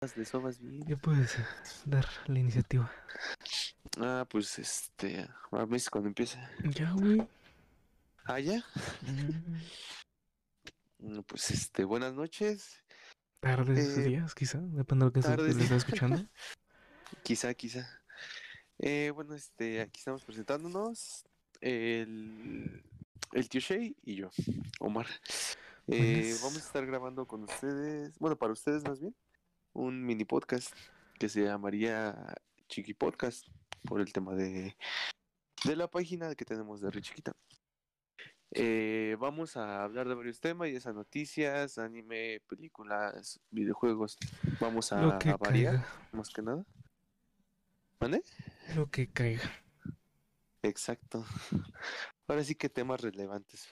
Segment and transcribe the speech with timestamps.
[0.00, 0.84] de sobas bien.
[0.86, 1.36] Ya puedes
[1.86, 2.92] dar la iniciativa.
[3.98, 5.26] Ah, pues este.
[5.50, 6.38] A ver cuando empiece.
[6.64, 7.26] Ya, güey.
[8.26, 8.62] Ah, ya.
[10.98, 12.82] Mm, Pues este, buenas noches.
[13.40, 14.58] Tardes, Eh, días, quizá.
[14.58, 16.22] Depende de lo que se tardes, le está escuchando.
[17.22, 17.88] Quizá, quizá.
[18.78, 21.24] Eh, bueno, este, aquí estamos presentándonos.
[21.60, 22.82] El,
[23.32, 24.30] el tío Shay y yo,
[24.80, 25.06] Omar.
[25.86, 29.14] Eh, vamos a estar grabando con ustedes, bueno, para ustedes más bien,
[29.76, 30.74] un mini podcast
[31.18, 32.34] que se llamaría
[32.68, 33.46] Chiqui Podcast
[33.84, 34.74] por el tema de,
[35.64, 37.36] de la página que tenemos de Richiquita.
[38.52, 44.16] Eh, vamos a hablar de varios temas, ya sean noticias, anime, películas, videojuegos.
[44.60, 46.08] Vamos a, Lo que a variar, caiga.
[46.12, 46.64] más que nada.
[48.00, 48.22] ¿Vale?
[48.74, 49.50] Lo que caiga.
[50.62, 51.24] Exacto.
[52.26, 53.68] Ahora sí que temas relevantes.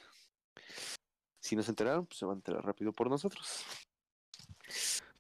[1.40, 3.64] Si no se enteraron, pues se van a enterar rápido por nosotros.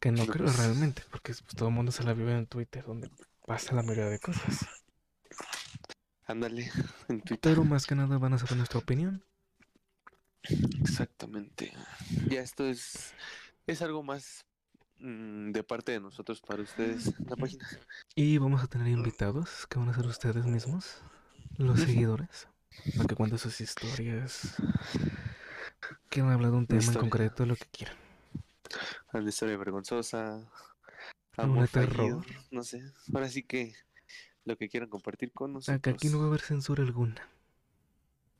[0.04, 2.84] Que no creo pues- realmente, porque pues, todo el mundo se la vive en Twitter,
[2.84, 3.10] donde
[3.46, 4.66] pasa la mayoría de cosas.
[6.26, 6.70] Ándale,
[7.08, 7.38] en Twitter.
[7.40, 9.24] Pero más que nada van a saber nuestra opinión.
[10.82, 11.72] Exactamente.
[12.28, 13.14] Ya esto es,
[13.66, 14.44] es algo más
[14.98, 17.66] mm, de parte de nosotros para ustedes, la página.
[18.14, 20.98] Y vamos a tener invitados que van a ser ustedes mismos,
[21.56, 22.46] los seguidores,
[22.94, 24.56] para que cuenten sus historias.
[26.10, 28.03] Quieran hablar de un tema en concreto, lo que quieran.
[29.12, 30.48] A la historia vergonzosa,
[31.36, 32.24] Una amor terror.
[32.50, 32.82] no sé.
[33.12, 33.74] Ahora sí que
[34.44, 35.76] lo que quieran compartir con nosotros.
[35.78, 37.28] Acá aquí no va a haber censura alguna.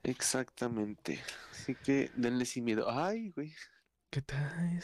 [0.03, 1.23] Exactamente.
[1.51, 2.91] Así que denle sin miedo.
[2.91, 3.55] Ay, güey.
[4.11, 4.83] ¿Qué tal?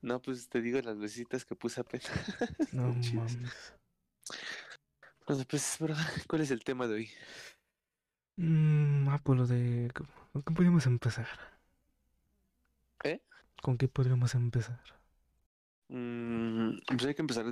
[0.00, 2.08] No, pues te digo las lucecitas que puse apenas.
[2.72, 3.74] No mames.
[5.26, 5.78] Bueno, pues.
[6.28, 7.10] ¿Cuál es el tema de hoy?
[8.36, 9.90] Mm, ah, pues lo de...
[9.92, 11.26] ¿Con qué podríamos empezar?
[13.02, 13.20] ¿Eh?
[13.62, 14.80] ¿Con qué podríamos empezar?
[15.88, 17.46] Mm, pues hay que empezar.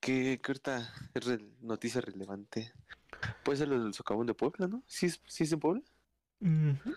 [0.00, 2.72] ¿Qué, qué ahorita es re- noticia relevante?
[3.44, 4.82] Puede ser lo del socavón de Puebla, ¿no?
[4.86, 5.82] ¿Sí es, sí es en Puebla?
[6.40, 6.94] Ujú.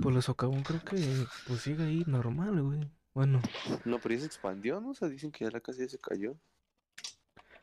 [0.00, 2.90] Pues lo socavón creo que pues sigue ahí normal, güey.
[3.14, 3.40] Bueno,
[3.84, 4.90] No, pero ya se expandió, ¿no?
[4.90, 6.36] O sea, dicen que ya la casa ya se cayó.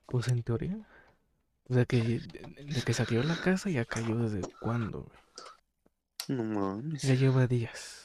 [0.06, 0.78] pues en teoría.
[1.70, 5.18] O sea que de, que cayó la casa ya cayó desde cuándo, güey.
[6.28, 7.04] No mames.
[7.04, 8.03] Ya lleva días.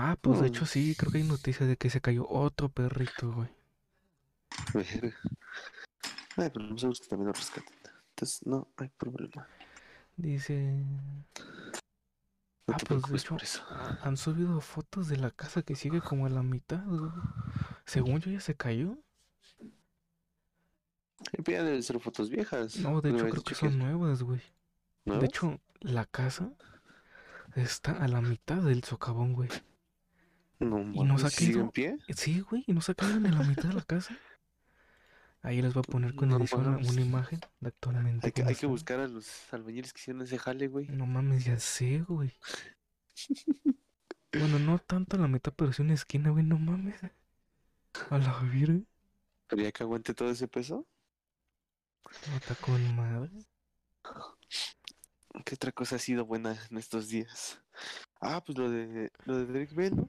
[0.00, 3.32] Ah, pues de hecho sí, creo que hay noticias de que se cayó otro perrito,
[3.32, 3.48] güey.
[4.72, 5.16] Verga.
[6.36, 7.74] Ay, pero no sabemos que también lo rescaten.
[8.10, 9.48] Entonces, no hay problema.
[10.16, 10.84] Dice...
[12.68, 13.64] No Ah, pues, de hecho, eso.
[14.02, 17.10] Han subido fotos de la casa que sigue como a la mitad, güey.
[17.84, 18.98] Según yo ya se cayó.
[21.44, 22.76] Pues ya deben ser fotos viejas.
[22.76, 24.42] No, de hecho creo que son nuevas, güey.
[25.04, 25.22] nuevas.
[25.22, 26.52] De hecho, la casa
[27.56, 29.48] está a la mitad del socavón, güey.
[30.60, 31.70] No, y no ¿sí ¿sigue en caído.
[31.70, 31.98] pie?
[32.14, 34.16] Sí, güey, y no se cayeron en la mitad de la casa.
[35.42, 36.90] Ahí les voy a poner con No edición una- mames.
[36.90, 38.26] una imagen de actualmente.
[38.26, 40.88] Hay que, hay buscar a los albañiles que hicieron ese jale, güey.
[40.88, 42.32] No mames, ya sé, güey.
[44.32, 47.00] Bueno, no tanto a la mitad, pero sí una esquina, güey, no mames.
[48.10, 48.86] A la virgen.
[49.56, 50.86] Ya que aguante todo ese peso.
[52.28, 53.30] No está con madre.
[55.44, 57.60] ¿Qué otra cosa ha sido buena en estos días?
[58.20, 60.08] Ah, pues lo de lo de Drake Bell, ¿no?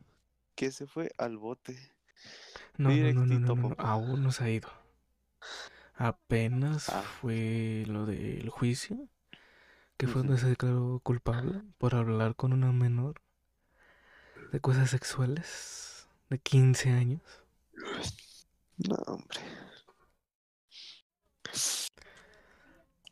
[0.60, 1.74] Que se fue al bote.
[2.78, 3.92] No, no, no, no, Directito, no, no, no, papá.
[3.92, 4.68] aún no se ha ido.
[5.96, 7.02] Apenas Ah.
[7.02, 9.08] fue lo del juicio,
[9.96, 13.22] que fue donde se declaró culpable por hablar con una menor
[14.52, 17.22] de cosas sexuales de 15 años.
[18.78, 19.40] No, hombre.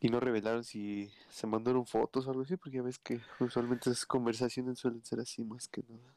[0.00, 3.88] Y no revelaron si se mandaron fotos o algo así, porque ya ves que usualmente
[3.88, 6.14] esas conversaciones suelen ser así más que nada.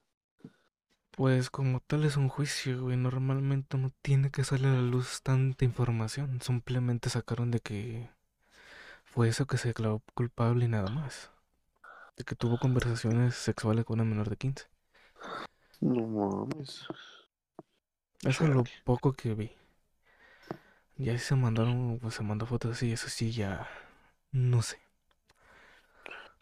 [1.22, 5.22] Pues como tal es un juicio, güey, normalmente no tiene que salir a la luz
[5.22, 8.10] tanta información, simplemente sacaron de que
[9.06, 11.30] fue eso que se declaró culpable y nada más.
[12.18, 14.66] De que tuvo conversaciones sexuales con una menor de 15.
[15.80, 16.88] No mames.
[18.24, 19.52] Eso es lo poco que vi.
[20.98, 23.68] Ya si se mandaron, pues se mandó fotos así, eso sí ya
[24.32, 24.80] no sé.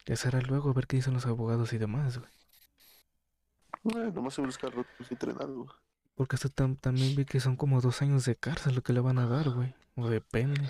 [0.06, 2.39] Ya será luego a ver qué dicen los abogados y demás, güey.
[3.82, 5.66] Bueno, nomás se busca rotos y tren algo.
[6.14, 9.00] Porque hasta tam- también vi que son como dos años de cárcel lo que le
[9.00, 9.74] van a dar, güey.
[9.96, 10.68] O depende.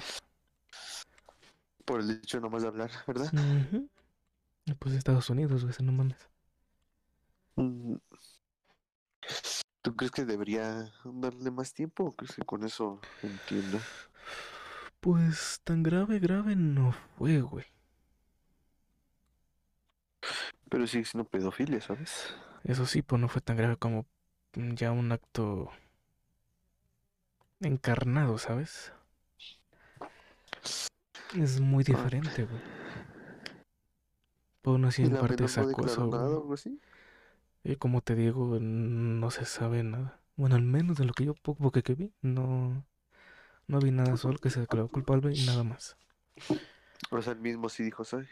[1.85, 3.31] Por el hecho nomás de hablar, ¿verdad?
[4.79, 6.29] Pues Estados Unidos, güey, no mames.
[7.57, 7.97] Mm.
[9.83, 13.81] ¿Tú crees que debería darle más tiempo o crees que con eso entiendo?
[15.01, 17.65] Pues tan grave, grave no fue, güey.
[20.71, 22.35] Pero sigue siendo pedofilia, ¿sabes?
[22.65, 24.07] Eso sí, pues no fue tan grave como
[24.55, 25.71] mm, ya un acto
[27.61, 28.93] encarnado, ¿sabes?
[31.37, 32.61] Es muy diferente, güey.
[34.63, 36.43] Pero aún así ¿Y en la parte es acoso, nada o güey.
[36.43, 36.81] algo así?
[37.65, 40.21] Y como te digo, no se sabe nada.
[40.37, 42.85] Bueno, al menos de lo que yo poco que, que vi, no,
[43.69, 45.97] no vi nada, solo que se declaró culpable y nada más.
[47.11, 48.29] O sea, él mismo sí dijo, soy,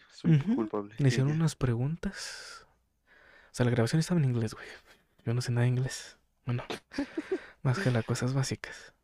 [0.55, 0.95] culpable.
[0.99, 2.67] Le hicieron unas preguntas.
[3.51, 4.67] O sea, la grabación estaba en inglés, güey.
[5.25, 6.17] Yo no sé nada de inglés.
[6.45, 6.65] Bueno,
[7.63, 8.95] más que las cosas básicas.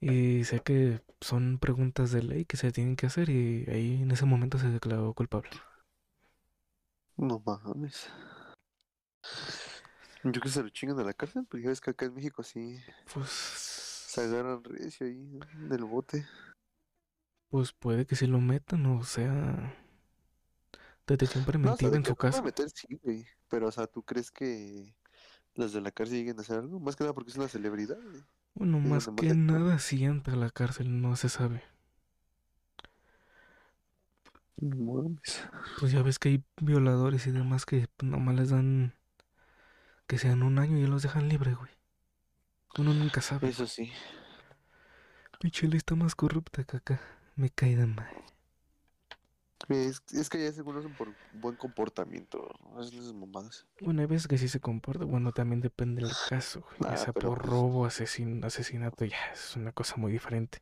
[0.00, 4.10] Y sé que son preguntas de ley que se tienen que hacer y ahí en
[4.10, 5.50] ese momento se declaró culpable.
[7.16, 8.10] No mames.
[10.22, 12.42] Yo que se lo chingan a la cárcel, porque ya ves que acá en México
[12.42, 12.78] sí
[13.12, 16.26] Pues, se agarran recio ahí del bote.
[17.50, 19.74] Pues puede que sí lo metan, o sea,
[21.06, 22.42] No, sea, preventiva de en su casa.
[22.42, 23.26] meter, sí, güey.
[23.48, 24.94] Pero, o sea, ¿tú crees que
[25.54, 26.80] los de la cárcel lleguen a hacer algo?
[26.80, 28.24] Más que nada porque es una celebridad, güey.
[28.54, 31.62] Bueno, más que nada si entra a la cárcel, no se sabe.
[34.56, 35.14] No.
[35.78, 38.94] Pues ya ves que hay violadores y demás que pues, nomás les dan
[40.06, 41.70] que sean un año y los dejan libre, güey.
[42.78, 43.48] Uno nunca sabe.
[43.48, 43.92] Eso sí.
[45.42, 47.00] Ley está más corrupta que acá.
[47.36, 48.08] Me cae de mal.
[49.68, 52.48] Es, es que ya según son por buen comportamiento.
[53.80, 55.04] Bueno, hay veces que sí se comporta.
[55.04, 56.76] Bueno, también depende del caso, güey.
[56.90, 60.60] Ya Ah, sea por pues- robo, asesin- asesinato, ya es una cosa muy diferente.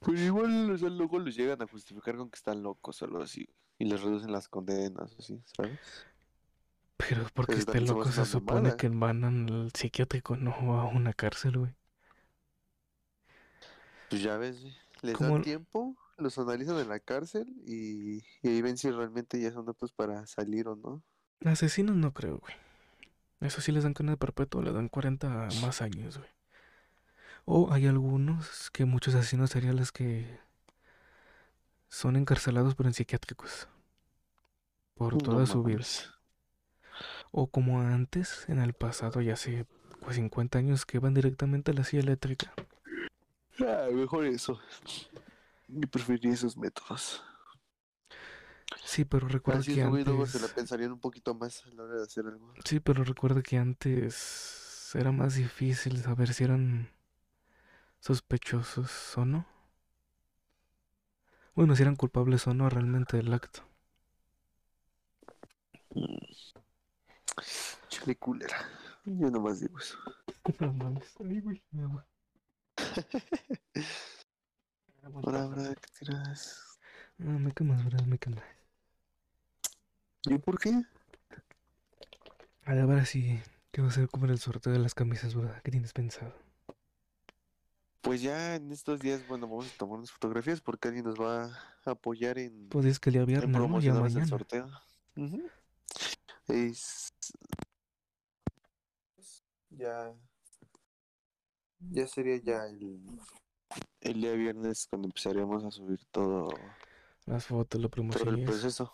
[0.00, 3.20] Pero igual, o sea, luego los llegan a justificar con que están locos o algo
[3.22, 3.48] así.
[3.78, 5.78] Y les reducen las condenas, así, ¿sabes?
[6.96, 8.76] Pero porque esté se loco se supone mamada.
[8.78, 11.74] que van al psiquiátrico, no a una cárcel, güey.
[14.08, 14.62] Pues ya ves,
[15.02, 19.40] les ¿Cómo dan tiempo, los analizan en la cárcel y, y ahí ven si realmente
[19.40, 21.02] ya son aptos para salir o no.
[21.44, 22.54] Asesinos no creo, güey.
[23.40, 26.30] Eso sí les dan cadena perpetua, les dan 40 más años, güey.
[27.44, 30.40] O hay algunos que muchos asesinos seriales que
[31.88, 33.68] son encarcelados pero en psiquiátricos.
[34.94, 35.84] Por No toda su vida.
[37.30, 39.66] O como antes, en el pasado, ya hace
[40.00, 42.52] pues, 50 años, que van directamente a la silla eléctrica.
[43.60, 44.60] Ah, mejor eso.
[45.68, 47.22] Yo preferiría esos métodos.
[48.84, 50.54] Sí, pero recuerda Así que luego se la antes...
[50.54, 52.52] pensarían un poquito más a la hora de hacer algo.
[52.64, 56.90] Sí, pero recuerda que antes era más difícil saber si eran
[58.00, 59.46] sospechosos o no.
[61.54, 63.62] Bueno, si eran culpables o no realmente del acto.
[67.88, 68.56] Chile culera.
[69.04, 69.98] Yo nomás digo eso.
[70.60, 71.14] No mames.
[71.20, 72.06] Ay, güey, mi agua.
[75.02, 76.78] Ahora, ahora, ¿qué tiras?
[77.20, 78.04] Ah, me quemas, ¿verdad?
[78.06, 78.44] Me quemas.
[80.28, 80.70] ¿Y por qué?
[82.64, 83.40] A ver, ahora sí,
[83.70, 85.62] ¿qué va a ser como el sorteo de las camisas, verdad?
[85.62, 86.34] ¿Qué tienes pensado?
[88.02, 91.44] Pues ya en estos días, bueno, vamos a tomar unas fotografías porque alguien nos va
[91.84, 93.58] a apoyar en, Pues es que viernes, ¿no?
[93.58, 94.26] Ya promocionarnos el mañana.
[94.26, 94.70] sorteo.
[95.16, 95.42] Ujú.
[96.48, 97.12] Es...
[99.70, 100.12] Ya...
[101.80, 103.00] Ya sería ya el...
[104.00, 106.48] El día viernes cuando empezaremos a subir todo,
[107.26, 108.44] Las fotos, la todo el eso.
[108.50, 108.92] proceso.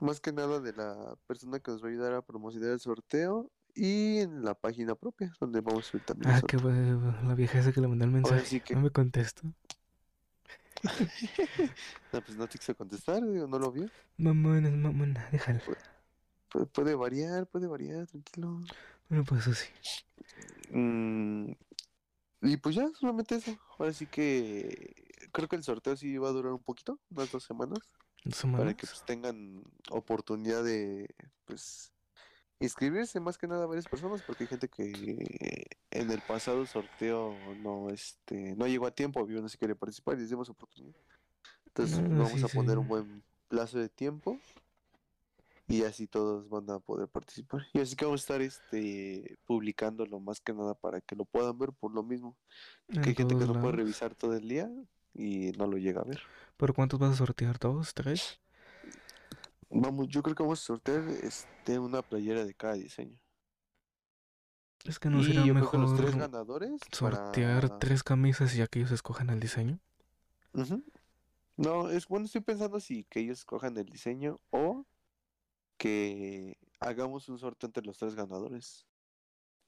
[0.00, 3.50] Más que nada de la persona que nos va a ayudar a promocionar el sorteo
[3.74, 7.34] y en la página propia donde vamos a subir también el Ah, qué bueno, la
[7.34, 8.44] vieja esa que le mandé el Ahora mensaje.
[8.46, 8.74] sí que...
[8.74, 9.42] No me contesta.
[12.12, 13.88] No, pues no te quiso contestar, digo, no lo vio.
[14.18, 15.60] Mamona, mamona, déjala.
[16.50, 18.60] Puede, puede variar, puede variar, tranquilo.
[19.08, 19.66] Bueno, pues así.
[20.70, 21.52] Mm,
[22.42, 23.60] y pues ya, solamente eso.
[23.78, 27.44] Ahora sí que creo que el sorteo sí va a durar un poquito, unas dos
[27.44, 31.08] semanas, ¿Dos para que pues tengan oportunidad de
[31.46, 31.94] pues
[32.60, 37.90] inscribirse más que nada varias personas, porque hay gente que en el pasado sorteo no
[37.90, 40.96] este no llegó a tiempo, había no se quería participar y les dimos oportunidad.
[41.66, 44.40] Entonces Ah, vamos sí, a poner un buen plazo de tiempo
[45.66, 47.62] y así todos van a poder participar.
[47.72, 51.58] Y así que vamos a estar este publicándolo más que nada para que lo puedan
[51.58, 52.36] ver por lo mismo.
[52.88, 54.70] Que hay gente que no puede revisar todo el día
[55.14, 56.20] y no lo llega a ver.
[56.56, 57.58] ¿Pero cuántos vas a sortear?
[57.58, 57.94] ¿Dos?
[57.94, 58.40] ¿Tres?
[59.70, 63.18] Vamos, yo creo que vamos a sortear este una playera de cada diseño.
[64.84, 67.78] Es que no y sería yo creo que los tres mejor ganadores sortear para...
[67.78, 69.80] tres camisas y ya que ellos escojan el diseño.
[71.56, 74.84] No, es bueno, estoy pensando si que ellos escojan el diseño o
[75.88, 78.86] que hagamos un sorteo entre los tres ganadores.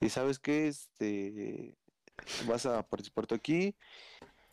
[0.00, 1.76] Y sabes qué, este
[2.48, 3.76] vas a participar tú aquí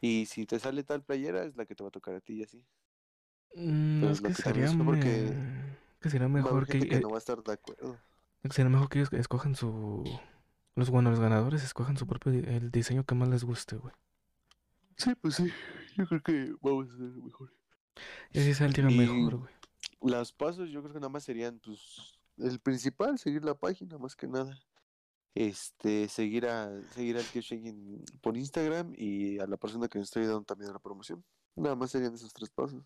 [0.01, 2.33] y si te sale tal playera es la que te va a tocar a ti
[2.33, 2.65] y así.
[3.55, 5.33] Mm, Pero es que sería, porque
[6.01, 7.97] que mejor que, eh, no va a estar de acuerdo.
[8.41, 10.03] que sería mejor que ellos escojan su
[10.75, 13.93] Los, bueno, los ganadores escojan su propio el diseño que más les guste, güey.
[14.97, 15.49] Sí, pues sí.
[15.95, 17.53] Yo creo que vamos a hacer lo mejor.
[18.33, 19.53] Y así saldría Y- mejor, güey.
[20.03, 24.15] Los pasos yo creo que nada más serían, pues, el principal, seguir la página más
[24.15, 24.57] que nada.
[25.35, 30.25] Este, seguir a seguir al Shengen por Instagram y a la persona que nos estoy
[30.25, 31.23] dando también la promoción.
[31.55, 32.83] Nada más serían esos tres pasos.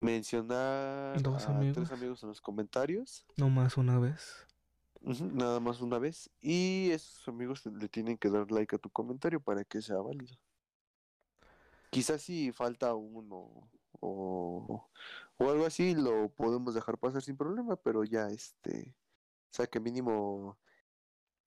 [0.00, 1.76] Mencionar Dos a amigos.
[1.76, 3.26] tres amigos en los comentarios.
[3.36, 4.46] No más una vez.
[5.02, 6.30] Nada más una vez.
[6.40, 10.36] Y esos amigos le tienen que dar like a tu comentario para que sea válido.
[11.90, 13.68] Quizás si falta uno
[14.00, 14.88] o,
[15.40, 18.94] o algo así, lo podemos dejar pasar sin problema, pero ya este,
[19.50, 20.58] o sea que mínimo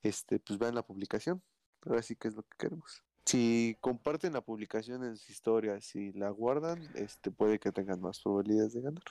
[0.02, 1.42] este, pues vean la publicación.
[1.86, 3.04] Ahora sí que es lo que queremos.
[3.26, 8.20] Si comparten la publicación en sus historias y la guardan, este puede que tengan más
[8.22, 9.04] probabilidades de ganar.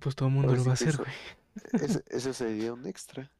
[0.00, 1.14] Pues todo el mundo lo va a hacer, eso- güey.
[1.84, 3.30] Ese, ese sería un extra.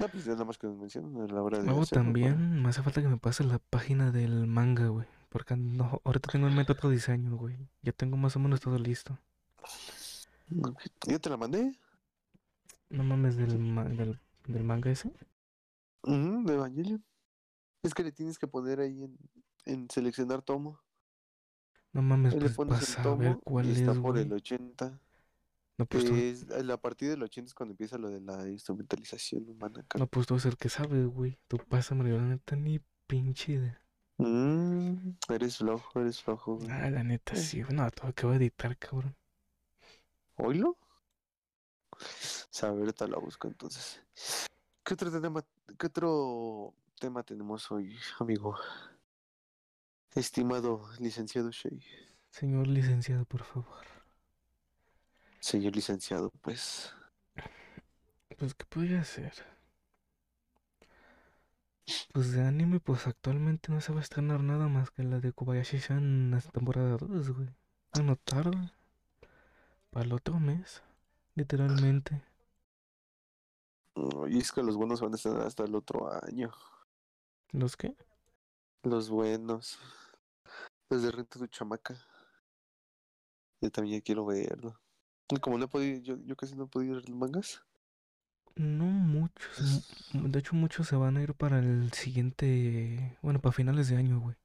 [0.00, 2.04] No, pues ya nada más que nos mencionan a la hora de Luego hacerlo para-
[2.04, 5.06] también me hace falta que me pase la página del manga, güey.
[5.28, 7.56] Porque no, ahorita tengo en mente otro diseño, güey.
[7.82, 9.18] Ya tengo más o menos todo listo.
[11.06, 11.78] ¿Ya te la mandé?
[12.90, 15.12] No mames del, ma- del, del manga ese.
[16.04, 17.04] De Evangelion.
[17.82, 19.16] Es que le tienes que poner ahí en,
[19.64, 20.80] en seleccionar tomo.
[21.92, 24.22] No mames, Ahí le pues pones para el tomo cuál y es, está por güey.
[24.24, 25.00] el 80.
[25.78, 28.20] No, pues tú, que es, a a partir del 80 es cuando empieza lo de
[28.20, 29.80] la instrumentalización humana.
[29.80, 29.98] acá.
[29.98, 31.38] no, pues tú eres el que sabe, güey.
[31.48, 33.82] Tú pásame, la neta, ni pinche idea.
[34.18, 36.56] Mm, eres flojo, eres flojo.
[36.56, 36.70] güey.
[36.70, 37.36] Ah, la neta, Eh.
[37.38, 37.62] sí.
[37.72, 39.16] No, todo que voy a editar, cabrón.
[40.36, 40.76] ¿Oílo?
[42.50, 44.00] Saber, ahorita la busco entonces.
[44.84, 45.44] ¿Qué otro tema,
[45.78, 48.56] qué otro tema tenemos hoy, amigo?
[50.14, 51.78] Estimado licenciado Shea.
[52.30, 53.84] Señor licenciado, por favor.
[55.40, 56.92] Señor licenciado, pues.
[58.38, 59.32] Pues, ¿qué podría hacer?
[62.12, 65.32] Pues de anime, pues actualmente no se va a estrenar nada más que la de
[65.32, 67.48] Kobayashi-san en la temporada 2, güey.
[68.02, 68.72] No tarda.
[69.92, 70.82] Para el otro mes,
[71.34, 72.22] literalmente.
[74.30, 76.50] Y es que los buenos van a estar hasta el otro año.
[77.52, 77.94] ¿Los qué?
[78.84, 79.78] Los buenos.
[80.88, 81.94] Los de Renta tu chamaca.
[83.60, 84.80] Yo también quiero verlo.
[85.28, 87.62] Y como no he podido, yo, yo casi no he podido ver los mangas.
[88.56, 90.08] No muchos.
[90.14, 93.18] mu- De hecho, muchos se van a ir para el siguiente.
[93.20, 94.36] Bueno, para finales de año, güey.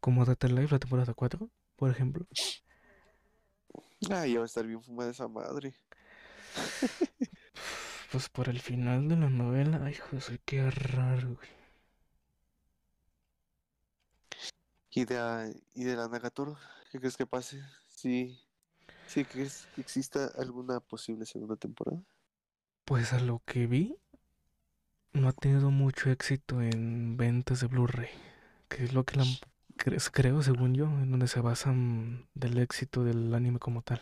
[0.00, 2.26] Como Data Life, la temporada 4, por ejemplo.
[4.10, 5.74] Ah, ya va a estar bien fumada esa madre.
[8.10, 11.48] Pues por el final de la novela, ay, José, qué raro, güey.
[14.90, 16.56] ¿Y de, y de la Nagatoro?
[16.90, 17.62] ¿Qué crees que pase?
[17.86, 18.40] Sí.
[19.06, 22.02] ¿Sí crees que exista alguna posible segunda temporada?
[22.86, 23.98] Pues a lo que vi,
[25.12, 28.10] no ha tenido mucho éxito en ventas de Blu-ray,
[28.68, 29.24] que es lo que la,
[30.12, 34.00] creo, según yo, en donde se basan del éxito del anime como tal.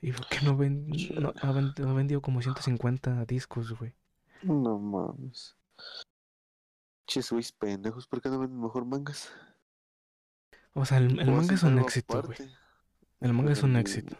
[0.00, 3.94] Y que no, ven, no- ha, ven- ha vendido como 150 discos, güey.
[4.42, 5.56] No mames.
[7.06, 9.30] Che, sois pendejos, ¿por qué no venden mejor mangas?
[10.74, 12.38] O sea, el, manga es un éxito, güey.
[13.20, 14.16] El manga es un el- éxito,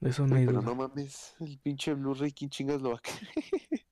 [0.00, 0.70] de eso no Güey, hay pero duda.
[0.70, 3.28] no mames, el pinche Blu-ray, ¿quién chingas lo va a querer?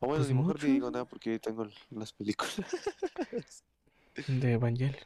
[0.00, 2.54] O bueno, Pues ni mejor ni digo nada porque tengo las películas.
[4.28, 4.96] De Evangel,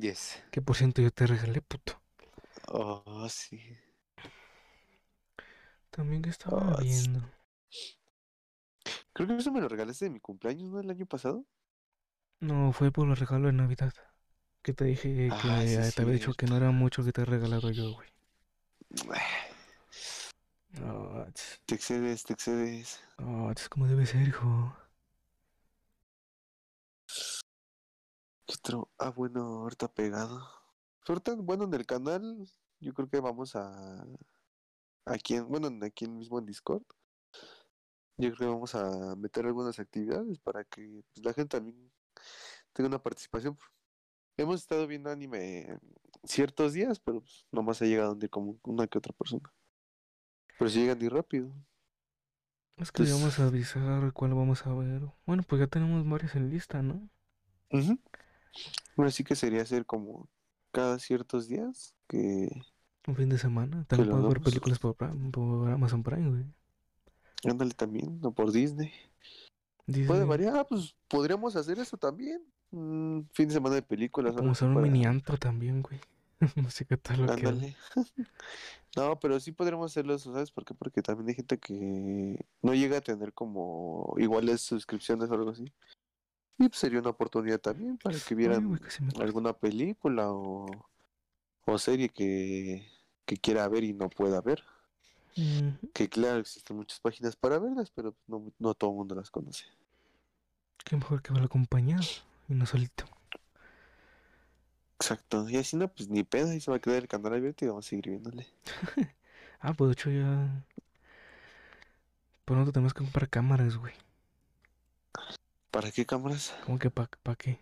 [0.00, 0.42] Yes.
[0.52, 2.00] que por cierto yo te regalé, puto.
[2.68, 3.60] Oh, sí.
[5.90, 7.20] También que estaba s- viendo.
[9.12, 10.80] Creo que eso me lo regalaste de mi cumpleaños, ¿no?
[10.80, 11.44] El año pasado.
[12.40, 13.94] No, fue por el regalo de Navidad.
[14.62, 17.22] Que te dije que Ah, sí, te había dicho que no era mucho que te
[17.22, 18.08] he regalado yo, güey.
[20.72, 23.00] No, tss, Te excedes, te excedes.
[23.18, 24.74] no, es como debe ser, hijo.
[28.46, 28.90] ¿Qué otro?
[28.98, 30.40] Ah, bueno, ahorita pegado.
[31.06, 32.48] Ahorita, bueno, en el canal,
[32.80, 34.04] yo creo que vamos a.
[35.06, 36.82] Aquí, en- bueno, aquí mismo en Discord.
[38.16, 41.90] Yo creo que vamos a meter algunas actividades para que pues, la gente también
[42.72, 43.56] tenga una participación.
[44.36, 45.78] Hemos estado viendo anime
[46.24, 49.50] ciertos días, pero pues, nomás ha llegado donde como una que otra persona.
[50.60, 51.50] Pero si llegan de rápido.
[52.76, 55.00] Es que le vamos a avisar cuál vamos a ver.
[55.24, 57.08] Bueno, pues ya tenemos varias en lista, ¿no?
[57.70, 57.98] Ujú.
[58.98, 60.28] Ahora sí que sería hacer como
[60.70, 62.50] cada ciertos días que
[63.06, 63.78] Un fin de semana.
[63.78, 66.44] lo También puedes ver películas por, por Amazon Prime, güey.
[67.50, 68.92] ándale también, o por Disney.
[69.86, 70.24] Puede Disney.
[70.24, 72.42] variar, ah, pues podríamos hacer eso también.
[72.70, 74.34] Un fin de semana de películas.
[74.34, 76.00] Como hacer un para- mini antro también, güey.
[76.56, 77.48] Música todo lo que da.
[77.48, 77.76] Ándale.
[78.96, 80.74] No, pero sí podríamos hacerlo eso, ¿sabes por qué?
[80.74, 85.72] Porque también hay gente que no llega a tener como iguales suscripciones o algo así.
[86.58, 88.78] Y pues sería una oportunidad también para que vieran
[89.18, 90.66] alguna película o,
[91.64, 92.86] o serie que,
[93.24, 94.62] que quiera ver y no pueda ver.
[95.94, 99.64] Que claro, existen muchas páginas para verlas, pero no, no todo el mundo las conoce.
[100.84, 102.02] Qué mejor que mal acompañado
[102.48, 103.04] y no solito.
[105.00, 105.48] Exacto.
[105.48, 107.68] Y así no, pues ni pedo, y se va a quedar el canal abierto y
[107.68, 108.46] vamos a seguir viéndole.
[109.62, 110.64] Ah, pues de hecho ya.
[112.46, 113.92] Pronto tenemos que comprar cámaras, güey.
[115.70, 116.54] ¿Para qué cámaras?
[116.64, 117.60] ¿Cómo que pa, pa qué?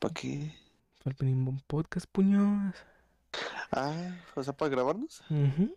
[0.00, 0.52] ¿Para qué?
[0.98, 2.74] Para el Penimbón Podcast, puños.
[3.70, 5.22] Ah, o sea, para grabarnos.
[5.30, 5.76] Ujú.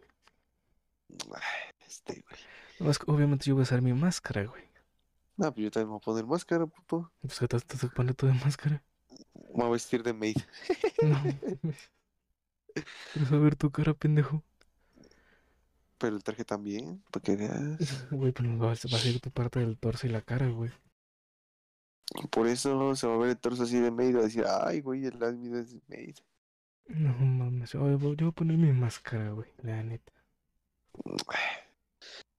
[1.87, 2.41] Este, güey.
[2.79, 4.63] Nomás que obviamente yo voy a usar mi máscara, güey.
[5.37, 7.11] No, pues yo también voy a poner máscara, puto.
[7.21, 8.81] Pues que te estás poniendo tú de máscara.
[9.59, 10.37] Me voy a vestir de maid.
[11.03, 11.21] No.
[13.11, 14.41] Quiero saber tu cara, pendejo.
[15.97, 18.07] Pero el traje también, para que veas.
[18.09, 20.71] Güey, pues va a va a ser tu parte del torso y la cara, güey.
[22.31, 24.79] Por eso se va a ver el torso así de maid va a decir, ay,
[24.79, 26.15] güey, el admin es maid.
[26.87, 27.73] No mames.
[27.73, 29.49] Yo voy a poner mi máscara, güey.
[29.61, 30.13] La neta.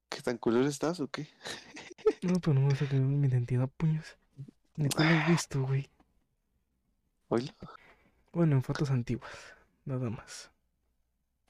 [0.08, 1.28] ¿Qué tan culero estás o qué?
[2.22, 4.16] No, pero no me vas a mi identidad, puños.
[4.76, 5.90] Ni tú lo has visto, güey.
[7.30, 7.52] Oílo.
[8.32, 9.32] Bueno, en fotos antiguas.
[9.84, 10.50] Nada más.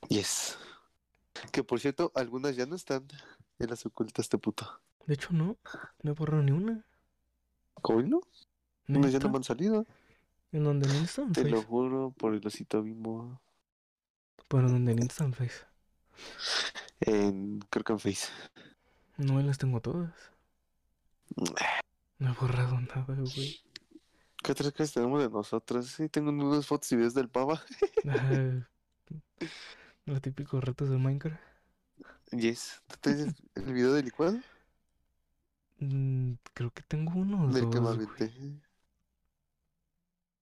[0.08, 0.58] Yes.
[1.52, 3.08] Que por cierto, algunas ya no están.
[3.58, 4.80] Ya las oculta este puto.
[5.06, 5.56] De hecho, no.
[6.02, 6.84] No he borrado ni una.
[7.82, 8.20] ¿Oílo?
[8.88, 9.86] Unas ya no me han salido.
[10.52, 10.86] ¿En dónde?
[10.86, 13.40] ¿En Instant Te lo juro por el osito bimbo.
[14.48, 14.92] ¿Pero en dónde?
[14.92, 15.64] ¿En Instant Face?
[17.00, 18.28] En, creo que en Face.
[19.16, 20.12] No, las tengo todas.
[22.18, 23.62] No he borrado nada, güey.
[24.42, 25.86] ¿Qué otras cosas tenemos de nosotros?
[25.86, 27.62] Sí, tengo unas fotos y videos del pava.
[30.06, 31.40] Los típicos retos de Minecraft.
[32.32, 32.82] Yes.
[32.86, 34.38] ¿Tú tienes el video del licuado?
[35.78, 37.94] Mm, creo que tengo uno o Del que güey.
[37.94, 38.32] aventé.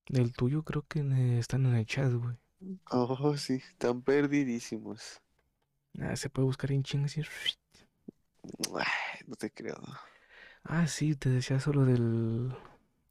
[0.09, 2.37] Del tuyo creo que eh, están en el chat, güey.
[2.91, 5.21] Oh, sí, están perdidísimos.
[6.01, 7.23] Ah, se puede buscar en chingas y...
[8.75, 8.87] Ay,
[9.27, 9.77] no te creo.
[10.65, 12.55] Ah, sí, te decía solo del...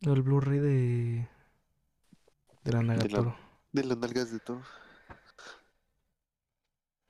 [0.02, 1.28] Del Blu-ray de...
[2.64, 3.36] De la Nagatoro.
[3.72, 4.62] De las nalgas de todo.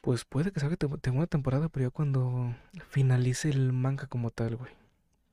[0.02, 2.56] Pues puede que salga tem- segunda temporada, pero ya cuando
[2.89, 4.71] finalice el manga como tal, güey.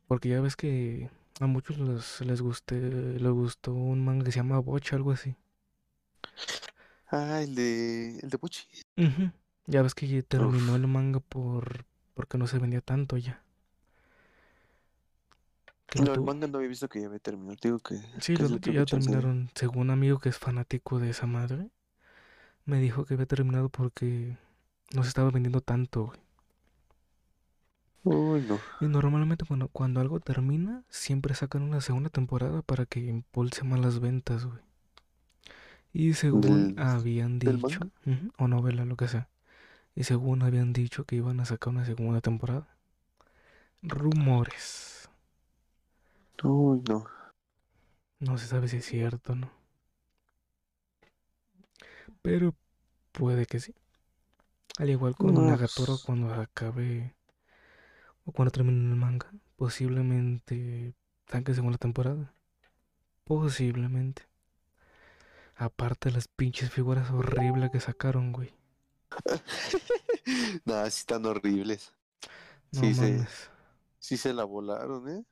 [0.08, 4.38] Porque ya ves que a muchos les, les guste, les gustó un manga que se
[4.40, 5.36] llama Bocha, algo así.
[7.08, 8.36] Ah, el de, el de.
[8.36, 9.30] Ujú.
[9.66, 10.76] Ya ves que terminó Uf.
[10.76, 13.43] el manga por porque no se vendía tanto ya.
[15.94, 17.56] No, el manga no había visto que ya había terminado.
[17.56, 19.50] Te digo que, Sí, que que ya terminaron.
[19.54, 21.68] Según un amigo que es fanático de esa madre,
[22.64, 24.36] me dijo que había terminado porque
[24.94, 26.20] no se estaba vendiendo tanto, güey.
[28.04, 28.58] Uy, no.
[28.80, 33.80] Y normalmente cuando, cuando algo termina, siempre sacan una segunda temporada para que impulse más
[33.80, 34.58] las ventas, güey.
[35.92, 37.80] Y según Del- habían dicho,
[38.36, 39.28] o novela, lo que sea.
[39.94, 42.68] Y según habían dicho que iban a sacar una segunda temporada.
[43.82, 44.93] Rumores.
[46.44, 47.04] Uy, no.
[48.18, 49.52] No se sabe si es cierto o no.
[52.22, 52.54] Pero
[53.12, 53.74] puede que sí.
[54.78, 57.16] Al igual con Nagatoro cuando acabe
[58.24, 60.94] o cuando termine el manga, posiblemente
[61.30, 62.34] saque segunda temporada.
[63.24, 64.22] Posiblemente.
[65.56, 68.54] Aparte de las pinches figuras horribles que sacaron, güey.
[70.64, 71.92] Nada, sí están horribles.
[72.72, 73.50] No Sí, mames.
[73.98, 75.24] Sí se la volaron, ¿eh?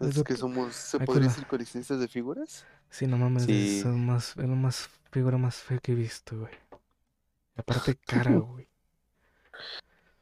[0.00, 2.66] Es que somos, ¿se podría decir coleccionistas de figuras?
[2.90, 3.78] Sí, no mames, Sí.
[3.78, 6.52] es la más, es la más figura más fea que he visto, güey.
[7.56, 8.68] Y aparte cara, güey.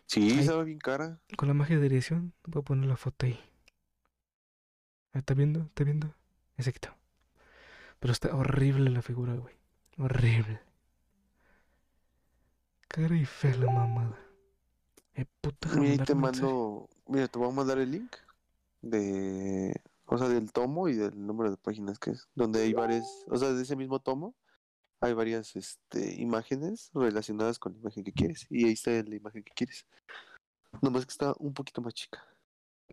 [0.07, 0.39] Sí, Ay.
[0.41, 1.19] estaba bien cara.
[1.37, 3.41] Con la magia de dirección, voy a poner la foto ahí.
[5.15, 5.61] Ah, ¿Está viendo?
[5.61, 6.15] ¿Está viendo?
[6.59, 6.95] Exacto.
[7.99, 9.55] Pero está horrible la figura, güey.
[9.99, 10.61] Horrible.
[12.89, 14.19] Cara y fea la mamada.
[15.15, 18.15] Eh, puta, mandar te mando, mira, te voy a mandar el link
[18.83, 19.75] de,
[20.07, 23.37] o sea, del tomo y del número de páginas que es, donde hay varias, o
[23.37, 24.35] sea, de ese mismo tomo
[25.03, 29.43] hay varias, este, imágenes relacionadas con la imagen que quieres y ahí está la imagen
[29.43, 29.85] que quieres.
[30.81, 32.25] Nomás que está un poquito más chica.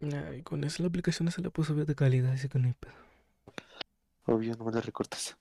[0.02, 2.74] Ay, con eso la aplicación se la puso ver de calidad, así que no hay
[2.74, 2.94] pedo.
[4.26, 5.38] Obvio, no me la recortas.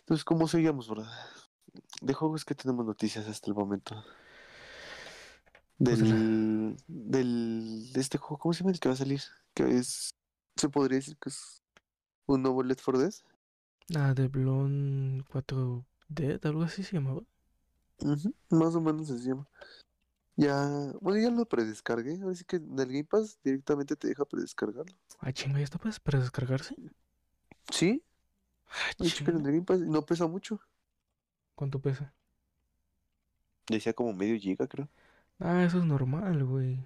[0.00, 1.10] Entonces, ¿cómo seguimos, verdad?
[2.02, 4.04] De juegos que tenemos noticias hasta el momento.
[5.78, 9.20] Del, del, de este juego, ¿cómo se llama el que va a salir?
[9.54, 10.14] Que es,
[10.56, 11.62] se podría decir que es
[12.26, 13.14] un nuevo Left 4 Dead.
[13.96, 17.22] Ah, de Blonde 4 Dead, algo así se llamaba.
[18.50, 19.48] Más o menos así se llama.
[20.36, 22.20] Ya, bueno, ya lo predescargué.
[22.22, 24.96] Ahora sí que en el Game Pass directamente te deja predescargarlo.
[25.20, 26.74] Ah, chinga, ¿ya está pues para descargarse?
[27.70, 28.02] Sí,
[28.74, 30.60] Ah, ahí chequen en el Game Pass no pesa mucho.
[31.54, 32.12] ¿Cuánto pesa?
[33.68, 34.88] Decía como medio giga, creo.
[35.38, 36.76] Ah, eso es normal, güey.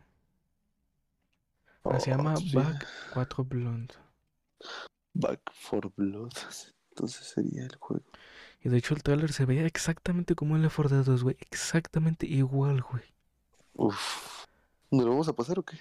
[2.01, 2.53] Se Oh, llama sí.
[2.55, 3.95] Back 4 Blonde.
[5.15, 6.33] Back for Blood.
[6.91, 8.05] Entonces sería el juego.
[8.61, 11.37] Y de hecho el tráiler se veía exactamente como el Left 4 Dead 2, güey.
[11.41, 13.05] Exactamente igual, güey.
[13.75, 14.45] Uf.
[14.91, 15.79] ¿Nos lo vamos a pasar o qué?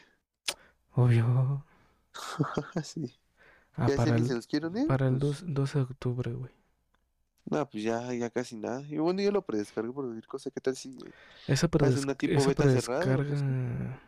[0.93, 1.65] Obvio.
[2.83, 3.19] sí.
[3.73, 6.51] Ah, ya para se el, para el pues, 2, 12 de octubre, güey.
[7.49, 8.81] No, pues ya, ya casi nada.
[8.89, 10.51] Y bueno, yo lo predescargué por decir cosa.
[10.51, 10.97] ¿Qué tal si
[11.47, 13.99] Esa para, hace una tipo esa beta cerrada.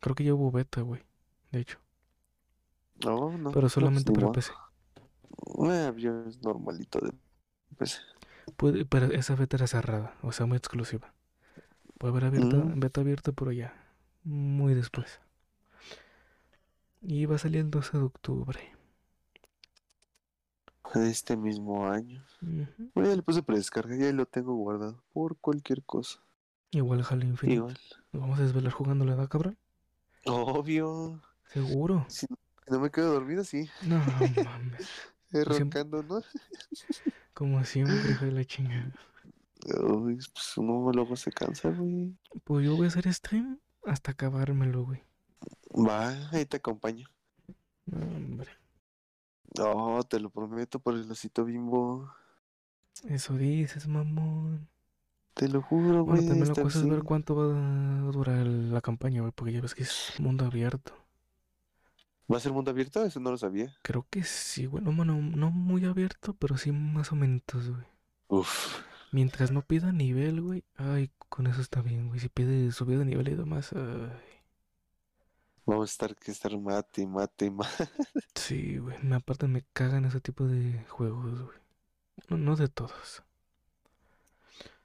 [0.00, 1.02] Creo que ya hubo beta, güey.
[1.52, 1.78] De hecho.
[3.04, 3.50] No, no.
[3.50, 4.32] Pero no, solamente pues, para.
[4.32, 4.52] PC.
[5.58, 7.12] Ah, yo es normalito de
[7.76, 8.02] pues,
[8.56, 11.12] Puede, pero esa beta era cerrada, o sea, muy exclusiva.
[11.98, 12.80] Puede haber abierta, Mm.
[12.80, 13.74] beta abierta, pero ya.
[14.24, 15.20] Muy después.
[17.02, 18.60] Y va a salir el 12 de octubre.
[20.94, 22.24] de este mismo año.
[22.42, 22.90] Ujú.
[22.94, 26.20] Bueno, ya le puse predescarga, ya lo tengo guardado por cualquier cosa.
[26.70, 27.56] Igual Halo Infinite.
[27.56, 27.78] Igual.
[28.12, 29.58] ¿Nos vamos a desvelar jugando la edad, cabrón?
[30.26, 31.20] Obvio.
[31.46, 32.06] Seguro.
[32.08, 33.68] Si no, si no me quedo dormido, sí.
[33.86, 33.98] No
[34.44, 34.88] mames.
[35.32, 36.22] Roncando, ¿no?
[37.34, 38.92] Como siempre, hijo de la chingada.
[39.82, 42.16] Uy, pues uno luego se cansa, güey.
[42.44, 45.02] Pues yo voy a hacer stream hasta acabármelo, güey.
[45.72, 47.08] Va, ahí te acompaño.
[47.86, 48.59] No, hombre.
[49.56, 52.12] No, te lo prometo por el osito bimbo.
[53.08, 54.68] Eso dices, mamón.
[55.34, 56.26] Te lo juro, Bueno, güey.
[56.26, 59.74] también la cosa es ver cuánto va a durar la campaña, güey, porque ya ves
[59.74, 60.92] que es mundo abierto.
[62.32, 63.04] ¿Va a ser mundo abierto?
[63.04, 63.74] Eso no lo sabía.
[63.82, 64.84] Creo que sí, güey.
[64.84, 67.86] No, bueno, no muy abierto, pero sí más o menos, güey.
[68.28, 68.82] Uf.
[69.12, 70.64] Mientras no pida nivel, güey.
[70.76, 72.20] Ay, con eso está bien, güey.
[72.20, 74.12] Si pide subida de nivel y demás, ay.
[75.70, 77.88] Vamos a estar que estar mate, mate, mate.
[78.34, 78.96] Sí, güey.
[79.12, 81.58] Aparte me cagan ese tipo de juegos, güey.
[82.28, 83.22] No, no de todos.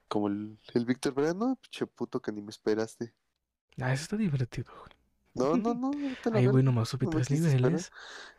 [0.06, 3.12] Como el, el Víctor Verano, pinche puto que ni me esperaste.
[3.80, 4.92] Ah, eso está divertido, güey.
[5.34, 5.90] No, no, no,
[6.22, 6.52] te lo Ay, ver.
[6.52, 7.90] güey, nomás subí no tres niveles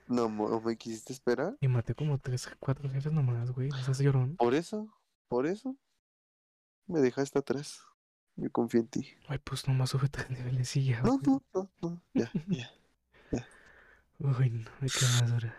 [0.08, 1.58] No, no me quisiste esperar.
[1.60, 3.68] y maté como tres, cuatro jefes nomás, güey.
[3.68, 4.38] No seas llorón.
[4.38, 4.88] Por eso,
[5.28, 5.76] por eso,
[6.88, 7.82] me dejaste atrás.
[8.38, 9.08] Yo confío en ti.
[9.28, 12.72] Ay, pues nomás sube tres niveles y ya, No, no, no, no, ya, ya.
[14.20, 15.56] Uy, no, me queda más dura.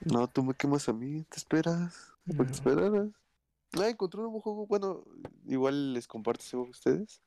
[0.00, 2.12] No, tú me quemas a mí, te esperas.
[2.24, 2.46] ¿Por qué No.
[2.46, 3.08] te esperaras?
[3.78, 4.66] Ah, encontré un nuevo juego.
[4.66, 5.04] Bueno,
[5.46, 7.20] igual les comparto ese juego a ustedes.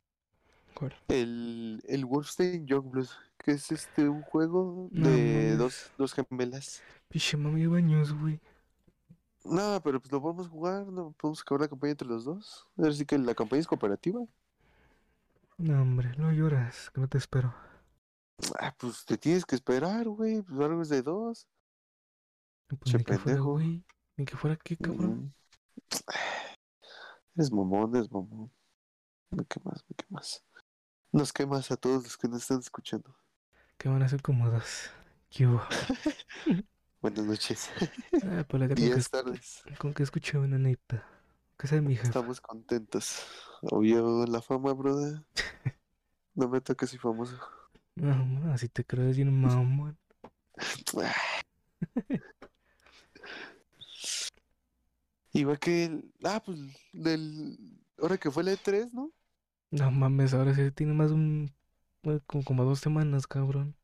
[0.74, 0.94] ¿Cuál?
[1.10, 3.08] El, el Wolfenstein Youngblood,
[3.38, 6.82] que es este un juego No de dos, dos gemelas.
[7.10, 8.40] Piche, mami, baños, güey.
[9.44, 12.68] No, pero pues lo podemos jugar, no podemos acabar la campaña entre los dos.
[12.78, 14.22] Así que la campaña es cooperativa.
[15.62, 17.54] No, hombre, no lloras, que no te espero.
[18.60, 20.42] Ah, pues te tienes que esperar, güey.
[20.42, 21.48] Pues algo es de dos.
[22.68, 23.52] Pues Che ni que fuera, pendejo.
[23.52, 23.86] güey.
[24.18, 25.26] Ni que fuera qué, cabrón.
[25.26, 25.34] Mm.
[27.36, 28.52] Es mamón, es mamón.
[29.30, 30.44] Me quemas, me quemas.
[31.14, 33.16] Nos quemas a todos los que nos están escuchando.
[33.78, 34.90] Que van a ser como dos.
[35.30, 35.62] ¿Qué hubo?
[37.02, 37.70] Buenas noches.
[38.24, 39.64] Ah, pues la que, tardes.
[39.80, 41.08] con que escuché una neta.
[41.64, 42.08] Sea mi jefa.
[42.08, 43.26] Estamos contentos.
[43.62, 45.24] Obvio la fama, brother.
[46.34, 47.38] No me toques, soy famoso.
[47.96, 49.98] No, así te crees bien mamón.
[55.34, 56.12] Igual que el...
[56.24, 56.58] Ah, pues
[56.94, 57.58] del...
[57.98, 59.12] Ahora que fue la E3, ¿no?
[59.72, 61.54] No mames, ahora sí tiene más de un...
[62.26, 63.76] Como, como dos semanas, cabrón.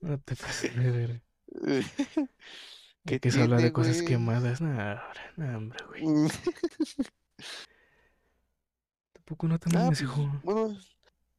[0.00, 1.22] No te pases de ver.
[3.08, 4.60] ¿Qué Que se habla de cosas quemadas.
[4.60, 6.02] No, ahora, no, hombre, güey.
[9.14, 10.28] Tampoco no te Ah, pues, hijo.
[10.42, 10.76] bueno,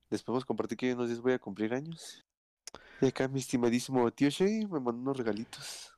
[0.09, 2.25] les podemos compartir que en unos días voy a cumplir años.
[3.01, 5.93] Y acá mi estimadísimo tío Shay me mandó unos regalitos.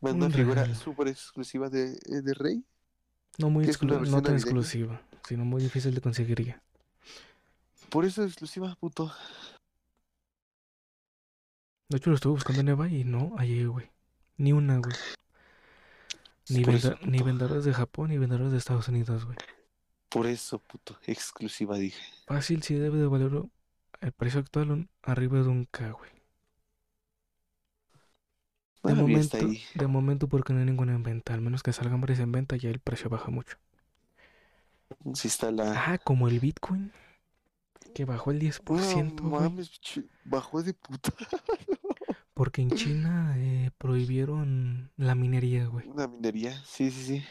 [0.00, 2.64] Me mandó Un una figura súper exclusiva de, eh, de Rey.
[3.38, 6.62] No muy es exclu- no tan exclusiva, sino muy difícil de conseguir ya.
[7.90, 9.12] Por eso es exclusiva, puto.
[11.88, 13.90] De hecho, lo estuve buscando en eBay y no hallé, güey.
[14.40, 14.94] Ni una, güey.
[16.48, 19.36] Ni, eso, ni vendedores de Japón ni vendedores de Estados Unidos, güey.
[20.08, 20.98] Por eso, puto.
[21.06, 22.00] Exclusiva, dije.
[22.26, 23.42] Fácil sí debe de valer
[24.00, 26.10] el precio actual un- arriba de un K, güey.
[28.82, 29.62] De Bueno, momento, ahí.
[29.74, 31.34] de momento porque no hay ninguna en venta.
[31.34, 33.58] Al menos que salgan varias en venta, ya el precio baja mucho.
[35.14, 35.92] Sí está la...
[35.92, 36.92] Ah, como el Bitcoin.
[37.94, 39.78] Que bajó el 10%, No mames,
[40.24, 41.12] bajó de puta.
[42.40, 45.86] Porque en China eh, prohibieron la minería, güey.
[45.86, 47.24] Una minería, sí, sí, sí.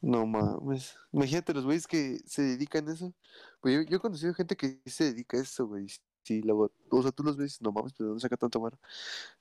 [0.00, 0.96] No mames.
[1.12, 3.12] Imagínate los güeyes que se dedican a eso.
[3.60, 5.88] Pues yo, yo he conocido gente que se dedica a eso, güey.
[6.22, 8.78] Sí, luego, o sea, tú los ves, no mames, pero ¿dónde saca tanto mar?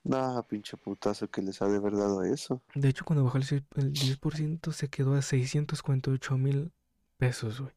[0.04, 2.62] Nah, pinche putazo que les ha de haber dado a eso.
[2.76, 6.74] De hecho, cuando bajó el seis- el 10% se quedó a 648 mil
[7.18, 7.74] pesos, güey.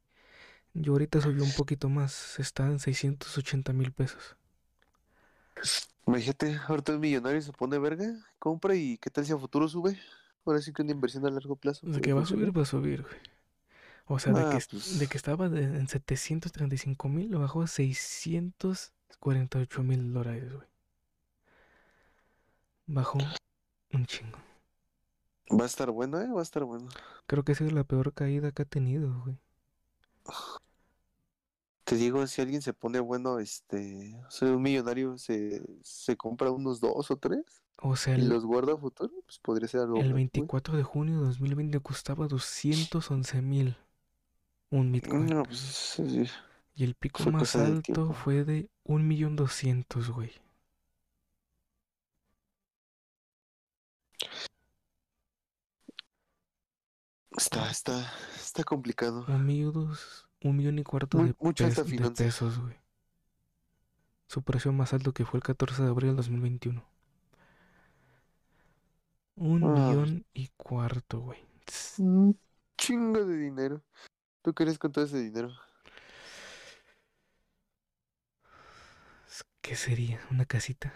[0.75, 4.37] Yo ahorita subió un poquito más, está en 680 mil pesos.
[6.07, 8.07] Imagínate, ahorita un millonario se pone verga,
[8.39, 9.99] compra y ¿qué tal si a futuro sube?
[10.45, 11.87] Ahora sí que una inversión a largo plazo.
[11.87, 13.15] De que va a subir, va a subir, güey.
[14.07, 14.99] O sea, de Ah, que, es- pues.
[14.99, 20.67] de que estaba en 735 mil, lo bajó a 648 mil dólares, güey.
[22.87, 23.19] Bajó
[23.93, 24.39] un chingo.
[25.53, 26.29] Va a estar bueno, ¿eh?
[26.29, 26.89] Va a estar bueno.
[27.27, 29.39] Creo que ha sido la peor caída que ha tenido, güey.
[31.85, 36.51] Te digo, si alguien se pone bueno, este, o sea, un millonario se, se compra
[36.51, 39.97] unos dos o tres O sea, y los guarda a futuro, pues podría ser algo
[39.97, 40.25] el bueno, güey.
[40.31, 43.77] 24 de junio de 2020 costaba 211 mil
[44.71, 45.27] un Bitcoin.
[45.27, 46.25] No, pues sí,
[46.75, 50.33] Y el pico fue más alto fue de 1.200.000, güey.
[57.37, 59.25] está, está, está complicado.
[59.29, 62.77] Un millón, dos- un millón y cuarto Muy- de, mucha pes- de pesos, güey.
[64.29, 66.85] Su precio más alto que fue el 14 de abril del 2021.
[69.37, 69.67] Un Ah.
[69.89, 71.41] millón y cuarto, güey.
[71.99, 72.39] Un
[72.79, 73.83] chingo de dinero.
[74.43, 75.53] ¿Tú qué eres con todo ese dinero?
[79.61, 80.21] ¿Qué sería?
[80.31, 80.93] ¿Una casita?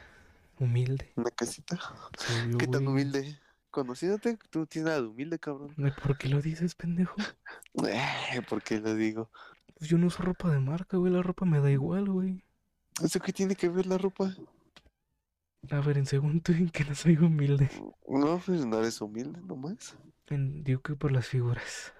[0.58, 1.12] Humilde.
[1.16, 1.78] ¿Una casita?
[2.58, 2.94] ¿Qué tan güey.
[2.94, 3.38] humilde?
[3.76, 5.74] Conociéndote, tú no tienes nada de humilde, cabrón.
[6.02, 7.14] ¿Por qué lo dices, pendejo?
[7.86, 9.30] Eh, ¿Por qué lo digo?
[9.78, 11.12] Pues yo no uso ropa de marca, güey.
[11.12, 12.42] La ropa me da igual, güey.
[13.04, 14.34] ¿Eso qué tiene que ver la ropa?
[15.70, 17.68] A ver, en segundo, en que no soy humilde.
[18.08, 19.94] No, pues no eres humilde nomás.
[20.28, 21.92] En, digo que por las figuras.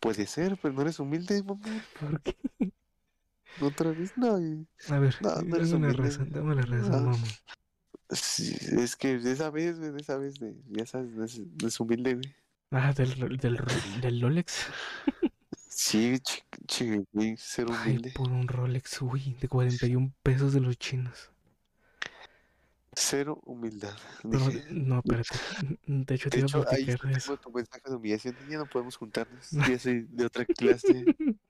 [0.00, 1.84] Puede ser, pero no eres humilde, mamá.
[2.00, 2.36] ¿Por qué?
[3.60, 4.40] Otra vez, no.
[4.40, 7.00] y- A ver, No, no eres dame la razón, dame la razón, Ah.
[7.12, 7.26] mamá.
[8.10, 11.38] Sí, es que de esa vez, güey, de esa vez, de, ya sabes, no es,
[11.38, 12.36] no es humilde, güey.
[12.70, 13.58] Ah, del, del,
[14.00, 14.66] del Rolex.
[15.68, 16.18] Sí,
[17.12, 18.12] güey, ser Ay, humilde.
[18.12, 21.30] por un Rolex, uy, de 41 pesos de los chinos.
[22.98, 23.96] Cero humildad.
[24.22, 24.64] Dije.
[24.70, 25.38] no, espérate.
[25.86, 27.36] De hecho, te De iba hecho, a platicar de eso.
[27.38, 28.36] tu mensaje de humillación.
[28.48, 29.50] Ya no podemos juntarnos.
[29.68, 31.04] Ya soy de otra clase.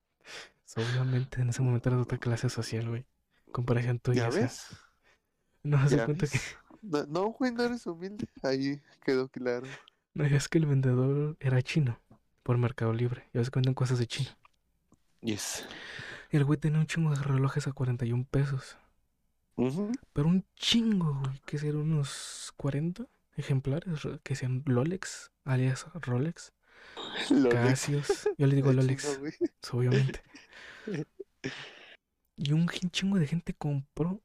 [0.77, 3.07] Obviamente, en ese momento era de otra clase social, güey.
[3.53, 4.25] Comparación tuya.
[4.25, 4.67] ¿Ya ves?
[5.71, 6.39] No, ¿Ya cuenta que.
[6.83, 7.09] ves?
[7.09, 8.27] No, güey, no eres humilde.
[8.43, 9.67] Ahí quedó claro.
[10.15, 11.99] No, es que el vendedor era chino.
[12.43, 13.29] Por Mercado Libre.
[13.35, 14.37] Ya se cuentan cosas de China.
[15.21, 15.67] Yes.
[16.31, 18.79] Y el güey tenía un chingo de relojes a 41 pesos.
[19.57, 19.91] Ujú.
[20.13, 21.41] Pero un chingo, güey.
[21.45, 24.01] Que serían unos 40 ejemplares.
[24.23, 26.53] Que sean Rolex, alias Rolex.
[27.31, 27.55] Lolex.
[27.55, 28.29] Casios.
[28.39, 29.33] Yo le digo güey.
[29.73, 30.23] obviamente.
[32.37, 34.23] Y un chingo de gente compró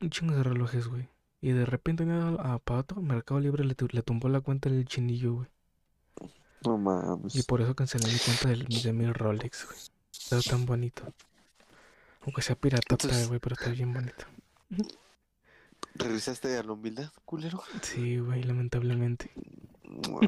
[0.00, 1.08] un chingo de relojes, güey.
[1.40, 5.48] Y de repente, a Pato, Mercado Libre le, le tumbó la cuenta del chinillo, güey.
[6.64, 7.46] No Y mames.
[7.46, 9.78] por eso cancelé mi cuenta del, de mi Rolex, güey.
[10.12, 11.02] Está tan bonito.
[12.22, 14.26] Aunque sea piratota, Entonces- güey, pero está bien bonito.
[15.94, 17.62] ¿Regresaste a la humildad, culero?
[17.82, 19.30] Sí, güey, lamentablemente.
[19.84, 20.20] No.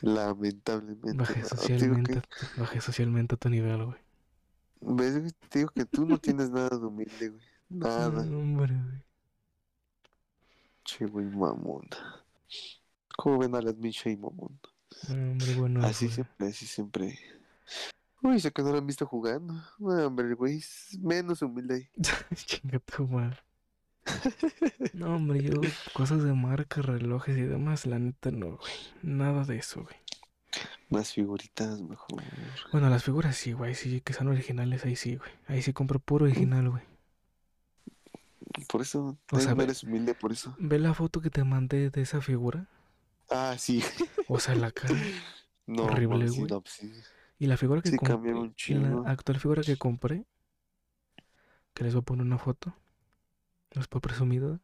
[0.00, 1.12] Lamentablemente.
[1.14, 3.98] Bajé no, socialmente, que, bajé socialmente a tu nivel, güey.
[4.80, 5.32] ¿ves, güey?
[5.48, 7.42] Te digo que tú no tienes nada de humilde, güey.
[7.68, 8.20] Nada.
[8.20, 9.02] Hombre, güey.
[10.84, 11.88] Che, güey, mamón.
[13.16, 14.58] ¿Cómo ven a las Micha y mamón?
[15.08, 15.84] No, hombre, bueno.
[15.84, 16.14] Así güey.
[16.14, 17.18] siempre, así siempre.
[18.22, 19.54] Uy, sé que no lo han visto jugando.
[19.78, 21.88] No, hombre, güey es menos humilde ahí.
[22.34, 23.38] Chinga tu madre.
[24.92, 25.60] No, hombre, yo
[25.92, 28.72] cosas de marca, relojes y demás, la neta no, güey.
[29.02, 29.96] Nada de eso, güey.
[30.88, 32.22] Más figuritas, mejor.
[32.72, 35.30] Bueno, las figuras sí, güey, sí, que son originales, ahí sí, güey.
[35.48, 36.82] Ahí sí compro puro original, güey.
[38.68, 40.58] Por eso, O sea, no eres humilde por eso.
[40.58, 42.68] ¿Ve la foto que te mandé de esa figura?
[43.30, 43.82] Ah, sí.
[44.26, 45.12] O sea, la cara.
[45.66, 46.50] No, Horrible, güey.
[46.50, 46.92] no, pues sí.
[47.38, 50.26] Y la figura que Sí, compré, un la actual figura que compré,
[51.74, 52.74] que les voy a poner una foto,
[53.74, 54.60] no es por presumido,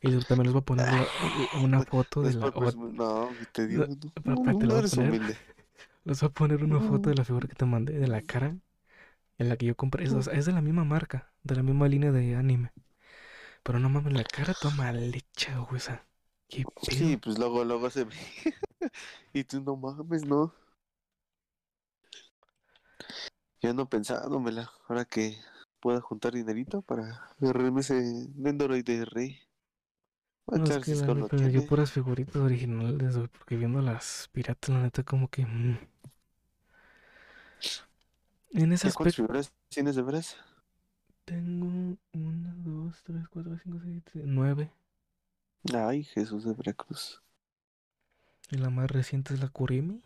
[0.00, 1.12] y también les voy a poner
[1.52, 2.48] una foto No de la
[2.92, 3.86] no, te digo,
[4.24, 4.98] no, no, no eres poner.
[4.98, 5.38] humilde.
[6.04, 8.56] les voy a poner una foto de la figura que te mandé, de la cara,
[9.38, 11.88] en la que yo compré, es, sea, es de la misma marca, de la misma
[11.88, 12.72] línea de anime,
[13.66, 15.82] pero no mames, la cara toda mal hecha, güey,
[16.48, 17.18] qué Sí, pedo.
[17.18, 18.14] pues luego, luego se ve.
[19.32, 20.54] Y tú no mames, no.
[23.60, 24.70] Yo no pensándomela.
[24.88, 25.36] Ahora que
[25.80, 28.02] pueda juntar dinerito para agarrarme ese
[28.34, 29.38] Nendoroid de rey.
[30.52, 35.02] No, es que la yo puras figuritas originales, güey, porque viendo las piratas, la neta,
[35.04, 35.44] como que...
[35.46, 35.78] mm.
[38.54, 40.36] En ese ¿Ya cuántas aspecto figuras tienes de veras?
[41.26, 44.70] Tengo una, dos, tres, cuatro, cinco, seis, siete, nueve.
[45.74, 47.20] Ay, Jesús de Veracruz.
[48.50, 50.00] Y la más reciente es la Kurimi,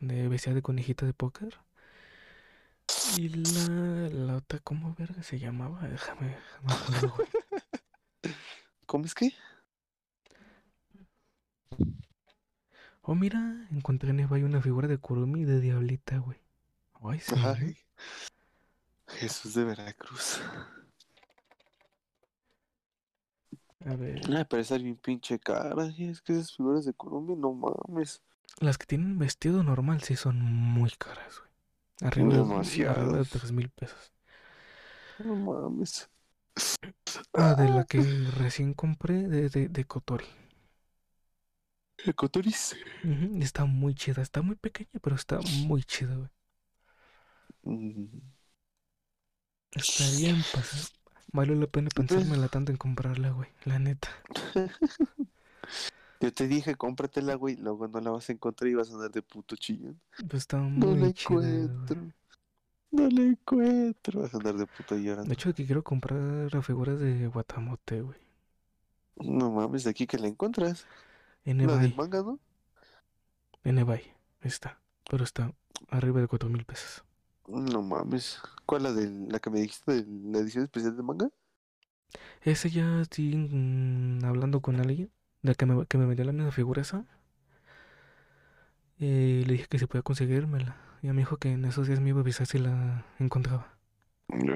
[0.00, 1.58] de bestia de conejita de póker.
[3.16, 5.88] Y la, la otra, ¿cómo verga se llamaba?
[5.88, 7.24] Déjame, déjame.
[8.86, 9.32] ¿Cómo es que?
[13.00, 16.38] Oh, mira, encontré en eBay una figura de Kurumi de Diablita, güey.
[17.00, 17.34] Ay, sí.
[17.42, 17.78] Ay,
[19.08, 20.40] Jesús de Veracruz.
[23.86, 25.86] A ver, Ay, es bien pinche cara.
[25.86, 28.22] Es que esas figuras de Colombia, no mames.
[28.60, 31.50] las que tienen vestido normal sí son muy caras, güey.
[32.10, 34.12] Arriba, de- de tres mil pesos.
[35.18, 36.08] No mames.
[37.32, 38.02] Ah, de la que
[38.36, 40.26] recién compré de, de, de Kotori.
[42.04, 42.74] El Cotoris.
[43.02, 46.30] Ujú, Está muy chida, está muy pequeña, pero está muy chida, güey.
[47.66, 48.20] Mm,
[49.72, 50.82] Está bien pasada.
[51.32, 53.48] Vale la pena pensármela tanto en comprarla, güey.
[53.64, 54.08] La neta.
[56.20, 57.56] Yo te dije, cómpratela, güey.
[57.56, 60.00] Luego no la vas a encontrar y vas a andar de puto chillón.
[60.28, 61.48] Pues está No muy la chida, güey.
[61.54, 62.12] encuentro.
[62.90, 64.22] No la encuentro.
[64.22, 65.28] Vas a andar de puto llorando.
[65.28, 68.18] De hecho, que quiero comprar la figura de Guatamote, güey.
[69.16, 70.86] No mames, de aquí que la encuentras.
[71.44, 71.94] En La del eBay.
[71.94, 72.40] manga, ¿no?
[73.64, 74.02] En eBay.
[74.40, 74.80] Está.
[75.08, 75.52] Pero está
[75.88, 77.04] arriba de cuatro mil pesos.
[77.48, 78.40] No mames.
[78.66, 81.30] ¿Cuál la de la que me dijiste de la edición especial de manga?
[82.42, 85.10] Ese ya estoy mm, hablando con alguien.
[85.42, 87.04] De que me, que me vendió la misma figura esa.
[88.98, 90.76] Eh, le dije que se podía conseguírmela.
[91.02, 93.78] Y me dijo que en esos días me iba a avisar si la encontraba.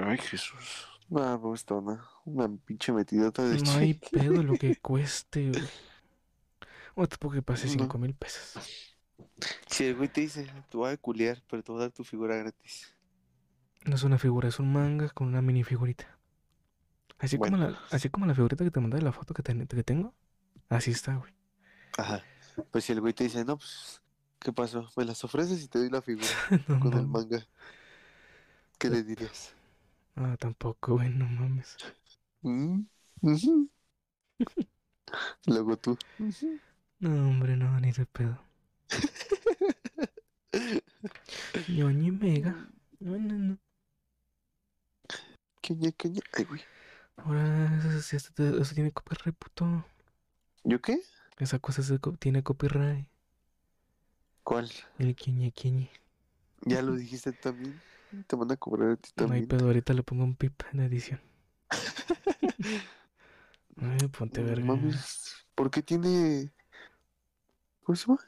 [0.05, 0.87] Ay, Jesús.
[1.15, 5.63] Ah, pues está una, una pinche metidota de No hay pedo lo que cueste, güey.
[6.95, 8.92] O tampoco que pase cinco mil pesos.
[9.67, 12.03] Si el güey te dice, te voy a culiar, pero te voy a dar tu
[12.03, 12.95] figura gratis.
[13.85, 16.19] No es una figura, es un manga con una minifigurita.
[17.19, 19.67] Así como la, así como la figurita que te mandé de la foto que, ten-
[19.67, 20.13] que tengo.
[20.69, 21.33] Así está, güey.
[21.97, 22.23] Ajá.
[22.71, 24.01] Pues si el güey te dice, no, pues,
[24.39, 24.87] ¿qué pasó?
[24.95, 26.35] Me las ofreces y te doy la figura
[26.67, 27.47] No con el manga.
[28.77, 29.55] ¿Qué le dirías?
[30.15, 31.77] Ah, tampoco, güey, no mames.
[32.43, 32.83] Mm.
[35.45, 35.97] Luego tú.
[36.99, 38.39] No, hombre, no, ni de pedo.
[41.67, 42.69] Yo ni mega.
[42.99, 43.57] No, no, no.
[45.61, 46.21] Queña, queña.
[46.33, 46.61] Ay, güey.
[47.17, 49.85] Ahora, eso, sí, esto- eso tiene copyright, puto.
[50.63, 50.99] ¿Yo qué?
[51.37, 53.07] Esa cosa se co- tiene copyright.
[54.43, 54.69] ¿Cuál?
[54.99, 55.89] El quiñe.
[56.65, 57.79] Ya lo dijiste también.
[58.27, 59.47] Te van a cobrar a ti No hay también.
[59.47, 61.21] pedo, ahorita le pongo un pip en edición.
[63.77, 64.65] Ay, ponte No verga.
[64.65, 66.51] mames, ¿Por qué tiene.
[67.83, 68.19] ¿Cómo se llama?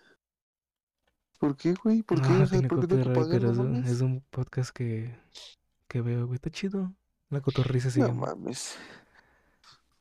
[1.48, 2.02] ¿Por qué, güey?
[2.04, 2.28] ¿Por qué?
[2.30, 3.42] Ah, O sea, tiene ¿por qué tengo que copyright, pagar?
[3.42, 3.92] pero No es, un- mames.
[3.92, 5.16] es un podcast que,
[5.88, 6.36] que veo, güey.
[6.36, 6.94] Está chido.
[7.30, 8.76] La cotorriza se No mames.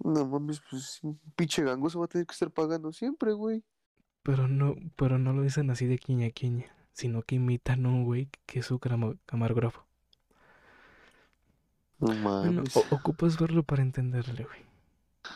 [0.02, 3.62] No mames, pues un pinche gangoso va a tener que estar pagando siempre, güey.
[4.22, 8.04] Pero no, pero no lo dicen así de quiña quiña, sino que imitan a un
[8.04, 8.78] güey que es su
[9.26, 9.86] camarógrafo.
[11.98, 12.76] No Bueno, mames.
[12.76, 14.60] o- ocupas verlo para entenderle, güey.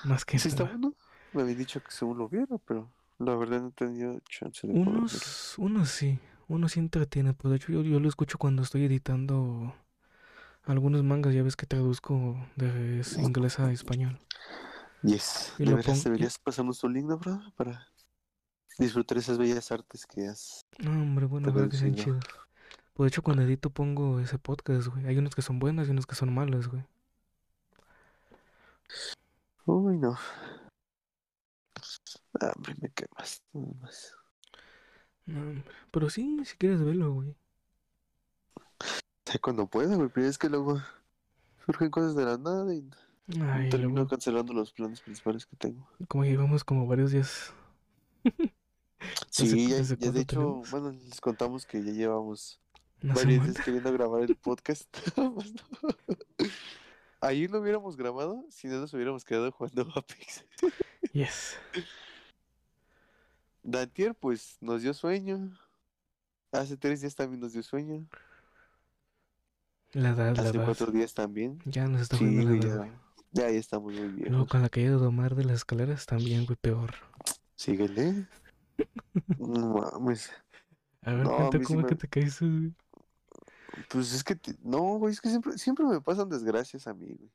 [0.05, 0.95] Más que Sí está bueno.
[1.33, 4.73] Me habían dicho que según lo viera, pero la verdad no he tenido chance de
[4.73, 4.99] poder verlo.
[5.01, 8.85] Unos, unos sí, unos sí entretiene, pues de hecho yo, yo lo escucho cuando estoy
[8.85, 9.75] editando
[10.65, 14.19] algunos mangas, ya ves que traduzco de inglés a español.
[15.03, 15.55] Yes.
[15.59, 17.41] Y De lo veras pon- y- deberías pasarnos tu link, ¿no, bro?
[17.57, 17.89] Para
[18.79, 20.65] disfrutar esas bellas artes que has.
[20.79, 22.25] No, hombre, bueno, ojalá que sean chidos.
[22.95, 25.07] Pues de hecho cuando edito pongo ese podcast, güey.
[25.07, 26.83] Hay unos que son buenos y unos que son malos, güey.
[29.67, 30.17] Uy, no.
[32.41, 33.43] Ah, hombre, me quemas.
[33.53, 34.15] Nada más.
[35.27, 35.65] No, hombre.
[35.91, 37.35] Pero sí, si quieres verlo, güey.
[39.27, 40.81] Sé cuando pueda, güey, pero es que luego
[41.67, 42.89] surgen cosas de la nada y
[43.41, 45.87] Ay, termino luego, cancelando los planes principales que tengo.
[46.09, 47.53] como llevamos como varios días.
[49.37, 50.71] ¿Desde Sí, ya, de hecho, tenemos?
[50.71, 52.61] bueno, les contamos que ya llevamos
[53.03, 53.45] varios semana.
[53.45, 54.89] días queriendo grabar el podcast.
[57.21, 60.45] Ayer lo hubiéramos grabado si no nos hubiéramos quedado jugando Apex.
[61.13, 61.57] Yes.
[63.63, 65.51] Dantier, pues, nos dio sueño.
[66.53, 68.07] Hace tres días también nos dio sueño.
[69.93, 70.65] La edad, la Hace edad.
[70.65, 71.61] cuatro días también.
[71.65, 73.01] Ya nos está Sí, la edad, ya,
[73.33, 74.49] ya, ya estamos muy Luego viejos.
[74.49, 76.95] con la caída de Omar de las escaleras también, güey, peor.
[77.57, 78.27] Síguele.
[79.39, 80.31] No mames.
[81.03, 82.73] A ver, No, a sí cómo es me- que te caíste, güey.
[83.89, 87.15] Pues es que, te- no, güey, es que siempre, siempre me pasan desgracias a mí,
[87.15, 87.31] güey.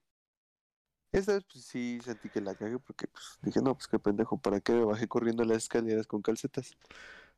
[1.11, 4.39] Esta vez, pues sí, sentí que la cagué porque, pues, dije, no, pues qué pendejo,
[4.39, 6.75] ¿para qué me bajé corriendo las escaleras con calcetas?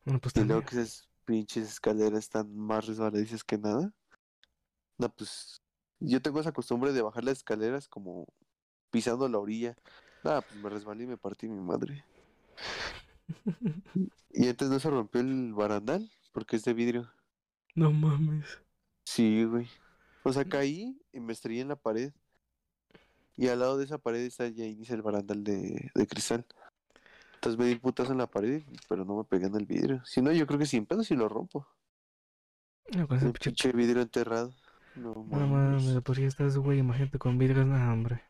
[0.06, 3.92] Bueno, pues Y luego que esas pinches escaleras están más resbaladizas que nada.
[4.98, 5.62] No, pues,
[6.00, 8.28] yo tengo esa costumbre de bajar las escaleras como
[8.92, 9.76] pisando la orilla.
[10.24, 12.06] Nada, pues me resbalé y me partí mi madre.
[14.38, 17.10] Y antes no se rompió el barandal porque es de vidrio.
[17.74, 18.60] No mames.
[19.06, 19.70] Sí, güey.
[20.24, 22.14] O sea, caí y me estrellé en la pared.
[23.38, 26.46] Y al lado de esa pared está ya inicia el barandal de, de cristal.
[27.36, 30.04] Entonces me di putazo en la pared, pero no me pegué en el vidrio.
[30.06, 31.68] Si no, yo creo que sin pedo si lo rompo.
[32.96, 33.72] No, con ese El pinche.
[33.74, 34.54] vidrio enterrado.
[34.96, 36.02] No No mames.
[36.04, 38.24] por si estás, güey, imagínate con vidrios, no, hombre.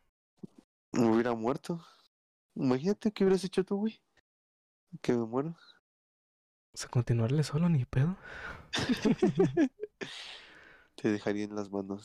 [0.93, 1.85] Me hubiera muerto.
[2.55, 4.01] Imagínate qué hubieras hecho tú, güey.
[5.01, 5.55] Que me muero.
[6.73, 8.17] O sea, continuarle solo, ni pedo.
[10.95, 12.03] Te dejaría en las manos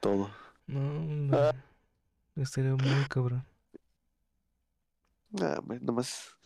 [0.00, 0.30] todo.
[0.66, 1.38] No, hombre.
[2.36, 3.46] Estaría muy cabrón.
[5.30, 6.36] Nah, hombre, nomás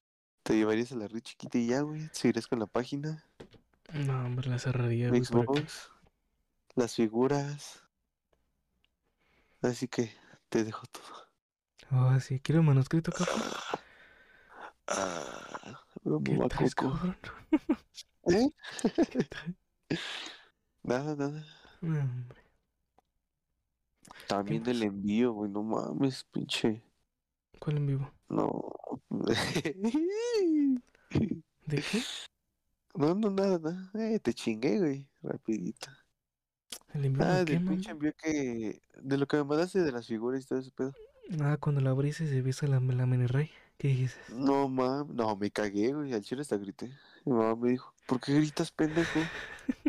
[0.42, 2.08] te llevarías a la red chiquita y ya, güey.
[2.12, 3.24] Seguirías con la página.
[3.92, 5.90] No, hombre, la cerraría, que- Xbox,
[6.74, 7.82] las figuras.
[9.62, 10.12] Así que
[10.48, 11.28] te dejo todo.
[11.90, 13.36] Oh, sí, quiero manuscrito, cabrón.
[14.86, 17.16] Ah, me ¿Qué traes, cabrón?
[18.26, 18.50] ¿Eh?
[19.10, 19.54] ¿Qué traes?
[20.82, 21.44] Nada, nada.
[21.80, 22.38] No, hombre.
[24.26, 24.68] También más?
[24.68, 26.82] el envío, güey, no mames, pinche.
[27.58, 28.12] ¿Cuál en vivo?
[28.28, 28.72] No.
[31.66, 32.02] ¿De qué?
[32.94, 33.90] No, no, nada, nada.
[33.94, 35.88] Eh, te chingué, güey, rapidito.
[36.94, 38.82] ¿El envío Ah, de qué, del pinche envío que...
[39.00, 40.92] De lo que me mandaste de las figuras y todo ese pedo.
[41.40, 43.50] Ah, cuando la abriste y se viste la, la mini rey.
[43.76, 44.18] ¿Qué dices?
[44.28, 46.90] No, mames, no, me cagué, güey, al chile hasta grité.
[47.24, 49.20] Mi mamá me dijo, ¿por qué gritas, pendejo?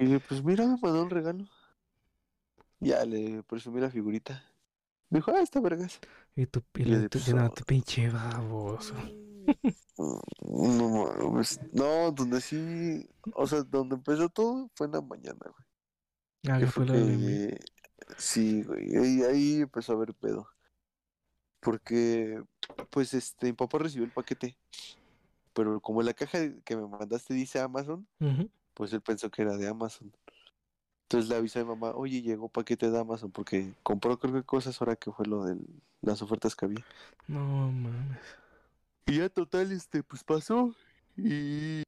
[0.00, 1.46] Y dije, pues mira, me mandó un regalo.
[2.80, 4.42] Ya le presumí la figurita.
[5.10, 6.00] Me dijo, ah, está vergas.
[6.34, 7.50] Y tu, y Y tu, pues, no, oh.
[7.50, 8.94] tu pinche baboso.
[9.98, 10.18] Mm,
[10.78, 11.60] No mames.
[11.72, 13.06] No, donde sí.
[13.34, 15.64] O sea, donde empezó todo fue en la mañana, güey.
[16.48, 17.58] Ah, Que fue la que-
[18.16, 18.96] Sí, güey.
[18.96, 20.48] Ahí, ahí empezó a haber pedo.
[21.60, 22.42] Porque,
[22.90, 24.56] pues, este, mi papá recibió el paquete.
[25.52, 28.48] Pero como la caja que me mandaste dice Amazon, Ujú.
[28.80, 30.10] Pues él pensó que era de Amazon.
[31.02, 34.42] Entonces le avisé a mi mamá, oye, llegó paquete de Amazon porque compró creo que
[34.42, 35.58] cosas ahora que fue lo de
[36.00, 36.82] las ofertas que había.
[37.28, 38.18] No mames.
[39.04, 40.74] Y ya total, este, pues pasó.
[41.14, 41.82] Y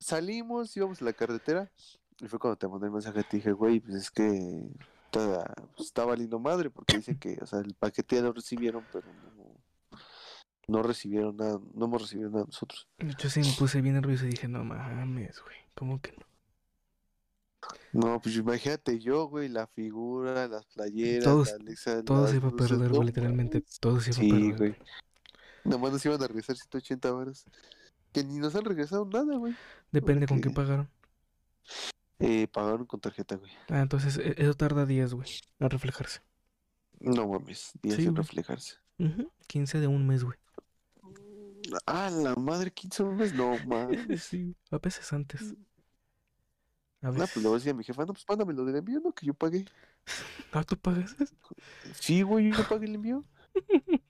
[0.00, 1.70] salimos, íbamos a la carretera.
[2.18, 4.68] Y fue cuando te mandé el mensaje, te dije, güey, pues es que
[5.04, 8.84] está, pues, está valiendo madre, porque dice que, o sea, el paquete ya lo recibieron,
[8.92, 9.35] pero no,
[10.68, 12.88] no recibieron nada, no hemos recibido nada nosotros.
[12.98, 15.56] Yo sí me puse bien nervioso y dije, no mames, güey.
[15.74, 16.26] ¿Cómo que no?
[17.92, 22.36] No, pues imagínate yo, güey, la figura, las playeras, Todos- la Alexa, Todo las se
[22.36, 23.64] iba a perder, no güey, literalmente.
[23.80, 24.56] Todo se iba a Sí, perder.
[24.58, 24.76] güey.
[25.64, 27.44] Nomás nos iban a regresar 180 horas.
[28.12, 29.54] Que ni nos han regresado nada, güey.
[29.90, 30.88] Depende con qué pagaron.
[32.18, 33.50] Eh, pagaron con tarjeta, güey.
[33.68, 36.20] Ah, entonces e- eso tarda días, güey, a reflejarse.
[37.00, 38.16] No mames, días Sí, güey.
[38.16, 38.76] reflejarse.
[38.98, 40.38] Ujú, 15 de un mes, güey.
[41.86, 44.24] Ah, la madre, 15 meses, no mames.
[44.24, 45.54] Sí, a veces antes.
[47.02, 47.30] A No, veces.
[47.32, 49.12] pues le voy a decir a mi jefa, no, pues mándame lo del envío, no,
[49.12, 49.64] que yo pagué.
[50.52, 51.34] Ah, ¿tú pagas eso?
[51.94, 53.24] Sí, güey, yo pagué el envío.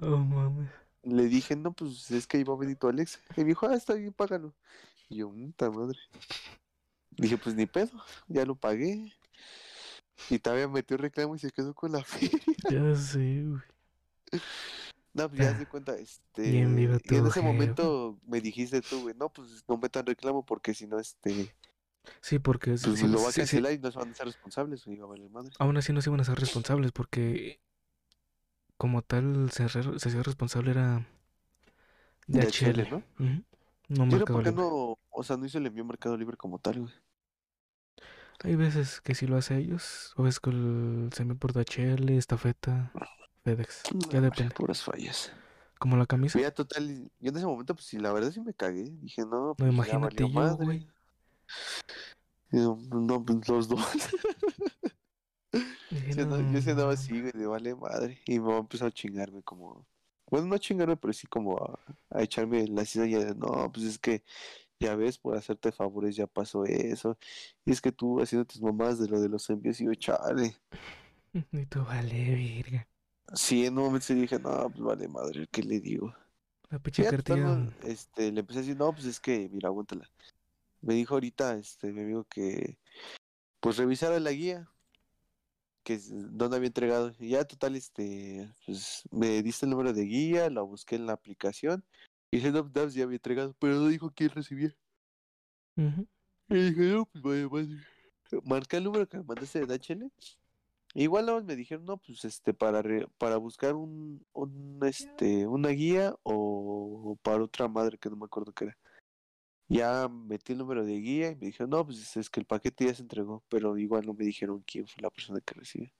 [0.00, 0.70] Oh, mames.
[1.02, 3.18] Le dije, no, pues es que iba a venir tu Alex.
[3.36, 4.54] Y me dijo, ah, está bien, págalo.
[5.08, 5.98] Y yo, puta madre.
[7.10, 7.90] Dije, pues ni pedo,
[8.28, 9.12] ya lo pagué.
[10.30, 12.38] Y todavía metió reclamo y se quedó con la feria.
[12.70, 13.62] Ya sé, güey.
[15.18, 16.50] No, pues ya Ah, se cuenta, este.
[16.50, 20.06] bien viva y en tu ese momento me dijiste tú, güey, no, pues no metan
[20.06, 21.54] reclamo porque si no, este.
[22.20, 24.26] Sí, porque si- Pues si- lo va a cancelar y no se van a ser
[24.26, 25.50] responsables, güey, va a valer madre.
[25.58, 27.60] aún así no se iban a ser responsables porque
[28.76, 31.06] como tal se, hacía responsable era
[32.28, 33.02] De DHL, HL, ¿no?
[33.18, 33.42] Ujú,
[33.88, 34.98] No Yo no, Mercado ¿por qué no?
[35.10, 36.92] O sea, no hizo el envío a Mercado Libre como tal, güey.
[38.44, 42.16] Hay veces que sí lo hace ellos, o ves que el, se envía por DHL,
[42.16, 42.92] estafeta,
[43.56, 44.54] FedEx, ya No, depende.
[44.54, 45.32] Puras fallas.
[45.78, 48.52] Como la camisa, ya total, yo en ese momento, pues sí, la verdad sí me
[48.52, 48.84] cagué.
[49.00, 50.64] Dije, no, no pues ya imagínate yo, madre.
[50.64, 50.88] güey.
[52.50, 53.80] Y yo, no, pues los dos.
[55.90, 57.00] Dije, Sí, no, "No yo sí andaba mames".
[57.00, 58.20] así, güey, de vale madre.
[58.26, 59.86] Y mi mamá empezó a chingarme como.
[60.30, 61.78] Bueno, no a chingarme, pero sí como a,
[62.10, 64.22] a echarme la cizaña de no, pues es que
[64.80, 67.16] ya ves, por hacerte favores ya pasó eso.
[67.64, 70.56] Y es que tú haciendo tus mamás de lo de los envíos y yo, chale.
[71.52, 72.88] Y tú, vale, verga.
[73.34, 76.14] Sí, en un momento sí dije, no, pues vale madre, ¿qué le digo?
[76.70, 77.36] La pinche cartilla.
[77.36, 80.10] no, este, le empecé a decir, no, pues es que, mira, aguántala.
[80.80, 82.78] me dijo ahorita este mi amigo que
[83.60, 84.68] pues revisara la guía
[85.88, 87.14] que es donde había entregado.
[87.18, 91.14] Y ya total, este, pues me diste el número de guía, la busqué en la
[91.14, 91.82] aplicación
[92.30, 94.76] y dije, no, pues, ya había entregado, pero no dijo quién recibía.
[95.78, 96.06] Ujú.
[96.50, 97.78] Y dije, no, pues vaya madre.
[98.44, 100.12] Marqué el número que me mandaste de DHL.
[100.94, 106.16] Igual me dijeron, no, pues este, para re- para buscar un, un este, una guía
[106.22, 108.78] o para otra madre que no me acuerdo qué era.
[109.68, 112.86] Ya metí el número de guía y me dijeron, no, pues es que el paquete
[112.86, 115.90] ya se entregó, pero igual no me dijeron quién fue la persona que recibió.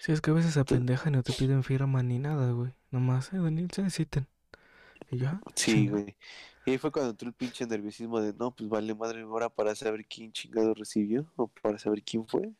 [0.00, 2.72] Sí, es que a veces apendejan y no te piden firma ni nada, güey.
[2.90, 4.26] Nomás, eh, Daniel, se necesiten.
[5.10, 6.16] Y ya, Sí, güey.
[6.64, 9.74] Y ahí fue cuando entró el pinche nerviosismo de, no, pues vale madre ahora para
[9.74, 12.52] saber quién chingado recibió o para saber quién fue.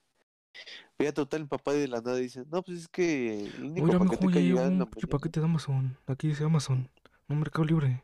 [0.98, 3.98] Veía total, el papá de la nada dice, no, pues es que el único Oiga,
[3.98, 5.18] paquete que ha ya llegado en un la pinche mañana".
[5.18, 5.98] paquete de Amazon.
[6.06, 6.90] Aquí dice Amazon.
[7.28, 8.02] No, Mercado Libre.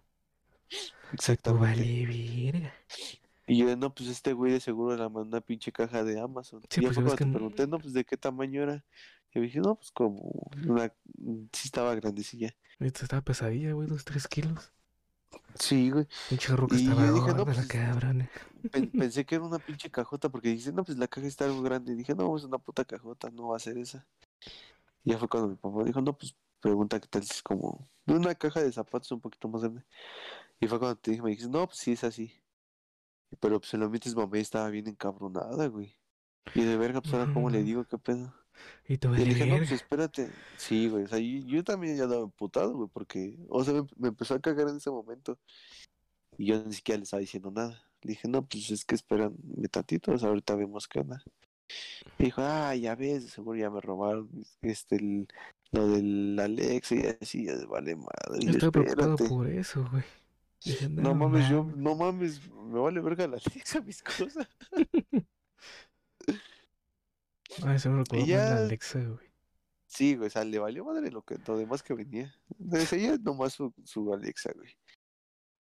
[0.68, 0.76] Tú,
[1.12, 1.66] Exactamente.
[1.66, 2.06] vale,
[2.52, 2.74] verga.
[3.46, 6.60] Y yo, no, pues este güey de seguro la mandó una pinche caja de Amazon.
[6.68, 8.16] Sí, y ya pues, fue ya ves cuando te que- pregunté, no, pues de qué
[8.16, 8.84] tamaño era.
[9.34, 10.92] Y me dije, no, pues como una,
[11.52, 12.54] sí estaba grandecilla.
[12.80, 14.72] Estaba pesadilla, güey, dos, tres kilos.
[15.58, 16.06] Sí, güey.
[16.28, 18.28] Pinche roca Y estaba yo dije, no, pues, cabrón.
[18.70, 21.62] Pen- pensé que era una pinche cajota porque dice, no, pues la caja está algo
[21.62, 21.92] grande.
[21.92, 24.06] Y dije, no, es una puta cajota, no va a ser esa.
[25.04, 27.88] Y ya fue cuando mi papá dijo, no, pues pregunta qué tal si es como
[28.06, 29.84] una caja de zapatos un poquito más grande.
[30.60, 32.32] Y fue cuando te dije, me dijiste, no, pues sí es así.
[33.40, 35.94] Pero pues en lo mientras mamá estaba bien encabronada, güey.
[36.54, 38.34] Y de verga, pues ahora cómo le digo, qué pedo.
[38.88, 40.30] Y tú, le dije, no, pues espérate.
[40.56, 43.82] Sí, güey, o sea, yo, yo también ya andaba emputado, güey, porque, o sea, me,
[43.96, 45.38] me empezó a cagar en ese momento.
[46.36, 47.82] Y yo ni siquiera le estaba diciendo nada.
[48.02, 49.34] Le dije, no, pues es que espérame
[49.70, 51.22] tantito, o sea, ahorita vemos qué onda.
[52.18, 54.30] Y dijo, ah, ya ves, seguro ya me robaron
[54.62, 55.28] este, el-
[55.72, 58.40] lo del Alexa y así, ya vale madre.
[58.40, 60.04] Yo estaba preocupado por eso, güey.
[60.64, 61.76] Dije, No no mames, yo, mames.
[61.76, 64.48] no mames, me vale verga la Alexa, mis cosas.
[67.64, 69.28] Ay, se me recordó más la Alexa, güey.
[69.86, 72.34] Sí, güey, o sea, le valió madre lo que lo demás que venía.
[72.58, 74.76] Decía nomás su, su Alexa, güey.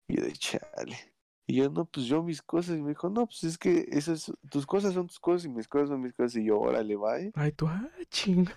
[0.07, 1.13] Y de chale.
[1.47, 2.77] Y yo, no, pues yo mis cosas.
[2.77, 5.67] Y me dijo, no, pues es que esas, tus cosas son tus cosas y mis
[5.67, 6.35] cosas son mis cosas.
[6.35, 7.31] Y yo, órale, va, ¿eh?
[7.35, 8.55] Ay, tú, ah, chinga.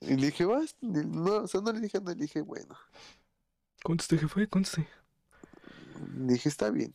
[0.00, 0.76] Y le dije, vas.
[0.80, 2.76] No, o sea, no le dije nada, le dije, bueno.
[3.82, 4.86] Conste, jefe, conste.
[6.16, 6.94] Le dije, está bien.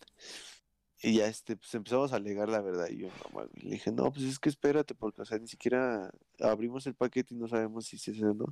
[1.04, 2.88] Y ya, este, pues empezamos a alegar la verdad.
[2.90, 3.44] Y yo, no.
[3.62, 7.36] Le dije, no, pues es que espérate, porque, o sea, ni siquiera abrimos el paquete
[7.36, 8.46] y no sabemos si se o no.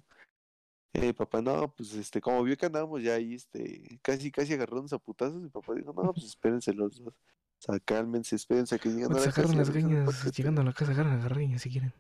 [0.94, 4.92] Eh, papá, no, pues este, como vio que andábamos ya ahí, este, casi, casi agarrándonos
[4.92, 7.14] a putazos, mi papá dijo, no, pues espérense los dos.
[7.14, 9.32] O sea, cálmense, espérense que lleguen a la casa.
[9.32, 10.32] sacaron y las greñas, paquete".
[10.36, 11.94] llegando a la casa, agarran las greñas si quieren.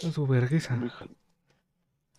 [0.00, 0.78] Con su vergüenza.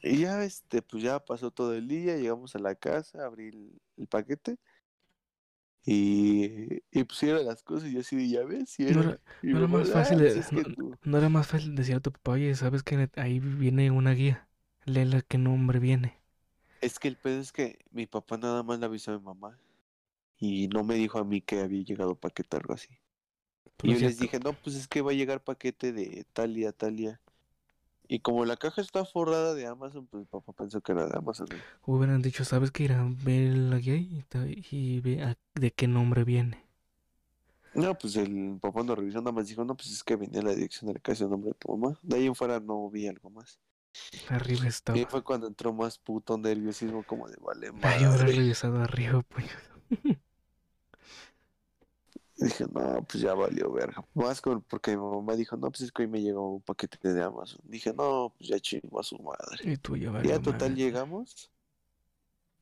[0.02, 3.82] Y ya, este, pues ya pasó todo el día, llegamos a la casa, abrí el,
[3.96, 4.58] el paquete.
[5.86, 9.02] Y, y pusieron las cosas y yo así de, ya ves, No era.
[9.02, 10.98] era- Y mi no era más "Ah, fácil pues de- es que tú".
[11.04, 14.48] No era más fácil decir a tu papá, oye, sabes que ahí viene una guía.
[14.86, 16.20] Léela qué nombre viene.
[16.82, 19.60] Es que el pedo es que mi papá nada más le avisó a mi mamá.
[20.40, 22.90] Y no me dijo a mí que había llegado paquete o algo así.
[23.78, 26.56] Pues Y yo les dije, no, pues es que va a llegar paquete de tal
[26.56, 27.22] día, tal día.
[28.10, 31.48] Y como la caja está forrada de Amazon, pues papá pensó que era de Amazon.
[31.86, 32.84] Hubieran dicho, ¿sabes qué?
[32.86, 34.26] Irán ver la guía y,
[34.72, 36.66] y ve a- de qué nombre viene.
[37.74, 40.54] No, pues el papá no revisó, nada más dijo, no, pues es que venía la
[40.56, 42.00] dirección de la casa el nombre de tu mamá.
[42.02, 43.60] De ahí en fuera no vi algo más.
[44.30, 45.00] Arriba Y estaba.
[45.00, 48.34] ahí fue cuando entró más puto nerviosismo, como de vale Ay, yo hubiera madre.
[48.38, 49.46] revisado arriba, pues.
[52.42, 54.06] Y dije, no, pues ya valió verga.
[54.14, 57.14] Más con, porque mi mamá dijo, no, pues es que hoy me llegó un paquete
[57.14, 57.60] de Amazon.
[57.66, 59.74] Dije, no, pues ya chingó a su madre.
[59.74, 60.84] Y tú ya valió ya total madre.
[60.84, 61.52] llegamos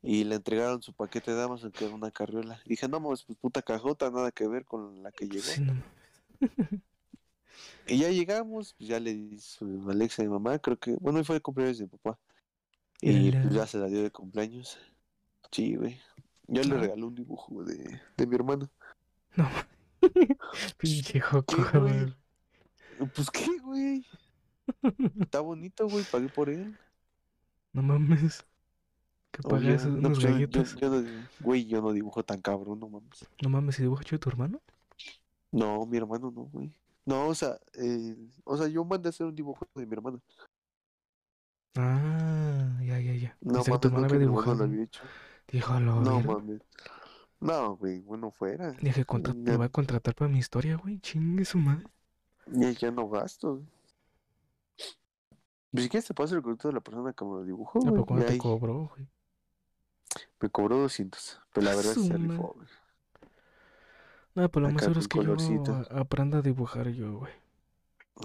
[0.01, 2.59] y le entregaron su paquete de Amazon, que era una carriola.
[2.65, 5.43] Dije, no, pues puta cajota, nada que ver con la que llegó.
[5.43, 5.73] Sí, no.
[7.87, 11.19] Y ya llegamos, pues ya le di su Alexa a mi mamá, creo que, bueno,
[11.19, 12.19] hoy fue el cumpleaños de mi papá.
[13.01, 14.77] Y pues ya se la dio de cumpleaños.
[15.51, 15.97] Sí, güey.
[16.47, 18.69] Yo le regalé un dibujo de, de mi hermano.
[19.37, 19.47] No.
[20.77, 22.15] Pinche joco, ¿Qué, güey?
[23.15, 24.05] Pues qué, güey.
[25.21, 26.75] Está bonito, güey, pagué por él.
[27.73, 28.43] No mames.
[29.31, 30.75] Que Oye, pagas no, pues yo- yo- galletas.
[30.75, 31.07] yo no-
[31.39, 33.25] güey, yo no dibujo tan cabrón, no mames.
[33.41, 34.59] No mames, ¿y dibujo hecho de tu hermano?
[35.51, 36.73] No, mi hermano no, güey.
[37.05, 40.19] No, o sea, eh, o sea, yo mandé a hacer un dibujo de mi hermano.
[41.75, 43.37] Ah, ya, ya, ya.
[43.41, 44.57] No tu mames, no hermano que había dibujado.
[44.57, 45.03] lo había hecho.
[46.01, 46.61] No mames.
[47.39, 48.71] No, güey, bueno fuera.
[48.81, 49.33] Dije, contra...
[49.33, 50.99] Me va a contratar para mi historia, güey.
[50.99, 51.85] Chingue su madre.
[52.47, 53.55] Ya, ya no gasto.
[53.55, 53.67] güey.
[55.71, 57.91] Pues si quieres te paso el contacto de la persona que me lo dibujó, ¿A
[57.91, 58.03] güey.
[58.09, 59.07] no y te ahí cobró, güey?
[60.39, 61.41] me cobró 200.
[61.53, 62.27] Pero la verdad Su se madre.
[62.29, 62.67] rifó, güey.
[64.35, 65.85] Ah, pues lo más Acá seguro es que yo colorcito.
[65.91, 67.33] aprenda a dibujar yo, güey.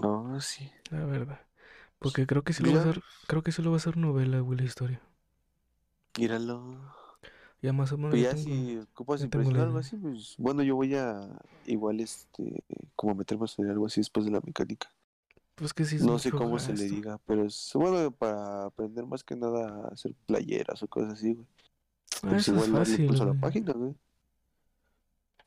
[0.00, 0.70] No, sí.
[0.90, 1.40] La verdad.
[1.98, 3.96] Porque creo que sí lo va a hacer, creo que sí lo va a hacer
[3.96, 5.00] novela, güey, la historia.
[6.18, 6.94] míralo.
[7.62, 9.78] Ya más o menos Pues ya ya tengo, si ocupas ya impresión algo idea.
[9.78, 11.28] así, pues bueno, yo voy a
[11.64, 12.62] igual este
[12.94, 14.90] como meterme a estudiar algo así después de la mecánica.
[15.54, 19.06] Pues que sí es No sé cómo se le diga, pero es bueno para aprender
[19.06, 21.46] más que nada a hacer playeras o cosas así, güey.
[22.22, 23.94] Ah, Pues es igual darle fácil, impulso a la página, güey.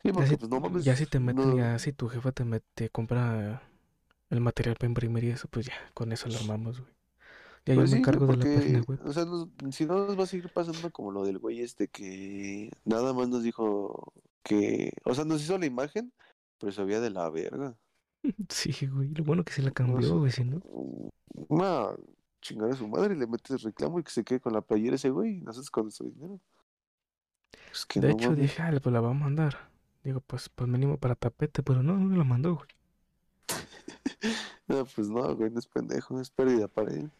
[0.03, 2.07] Sí, Ya porque si, pues no mames, ya si te meten, no, ya si tu
[2.09, 3.61] jefa te mete, compra
[4.31, 6.93] el material para imprimir y eso, pues ya, con eso lo armamos, güey.
[7.65, 8.99] Ya pues me sí, güey, encargo de la página porque, web.
[9.03, 11.87] o sea, nos- si no nos va a seguir pasando como lo del güey este
[11.87, 14.13] que nada más nos dijo
[14.43, 16.13] que, o sea, nos hizo la imagen,
[16.59, 17.75] pero se veía de la verga.
[18.49, 19.09] Sí, güey.
[19.13, 20.61] Lo bueno que se la No cambió, güey, si no.
[21.49, 21.95] No,
[22.41, 25.09] chingar a su madre, le metes reclamo y que se quede con la playera ese
[25.09, 26.39] güey y nosotros con nuestro dinero.
[27.69, 28.41] Pues que De no hecho, mames.
[28.43, 29.71] dije, ah, pues la vamos a mandar.
[30.03, 32.67] Digo, pues, pues mínimo para tapete, pero no, no me la mandó, güey.
[34.67, 37.11] No, pues no, güey, no es pendejo, es pérdida para él.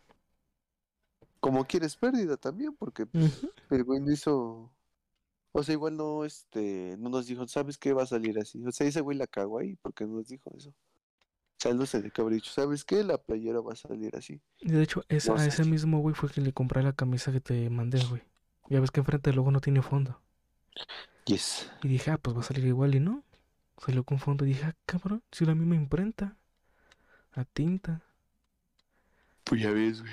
[1.46, 4.74] Como quieres pérdida también, porque pues, el güey no hizo.
[5.52, 8.66] O sea, igual no, este, no nos dijo, ¿sabes qué va a salir así?
[8.66, 10.70] O sea, ese güey la cagó ahí porque no nos dijo eso.
[10.70, 10.74] O
[11.60, 13.04] sea, él no se le habría dicho, ¿sabes qué?
[13.04, 14.42] La playera va a salir así.
[14.58, 17.42] Y de hecho, No a ese mismo güey fue que le compré la camisa que
[17.42, 18.24] te mandé, güey.
[18.68, 20.20] Ya ves que enfrente del logo no tiene fondo.
[21.28, 21.72] Yes.
[21.84, 23.24] Y dije, ah, pues va a salir igual y no.
[23.78, 26.38] Salió con fondo y dije, ah, cabrón, si la misma imprenta.
[27.34, 28.02] A tinta.
[29.44, 30.12] Pues ya ves, güey.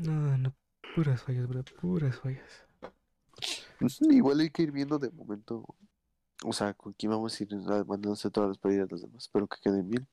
[0.00, 0.54] No, no,
[0.94, 2.64] puras fallas, bro, puras fallas.
[3.78, 5.64] Pues, igual hay que ir viendo de momento.
[6.44, 9.24] O sea, con quién vamos a ir ah, mandándose todas las playeras a los demás.
[9.24, 10.06] Espero que queden bien.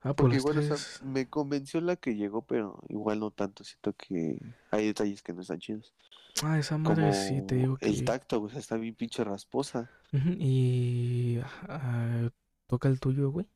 [0.00, 1.00] Ah, pues Porque igual, o sea, tres.
[1.02, 3.64] me convenció la que llegó, pero igual no tanto.
[3.64, 4.38] Siento que
[4.70, 5.94] hay detalles que no están chidos.
[6.42, 8.02] Ah, esa madre sí te digo Como el que.
[8.04, 9.90] tacto, o sea, está bien pinche rasposa.
[10.12, 12.28] Y ah,
[12.66, 13.46] toca el tuyo, güey.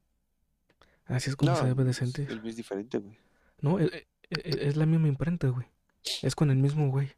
[1.04, 2.30] Así es como se debe de es- sentir.
[2.30, 3.18] el mío es diferente, güey.
[3.60, 5.66] No, e- e- e- es la misma imprenta, güey.
[6.22, 7.10] Es con el mismo güey.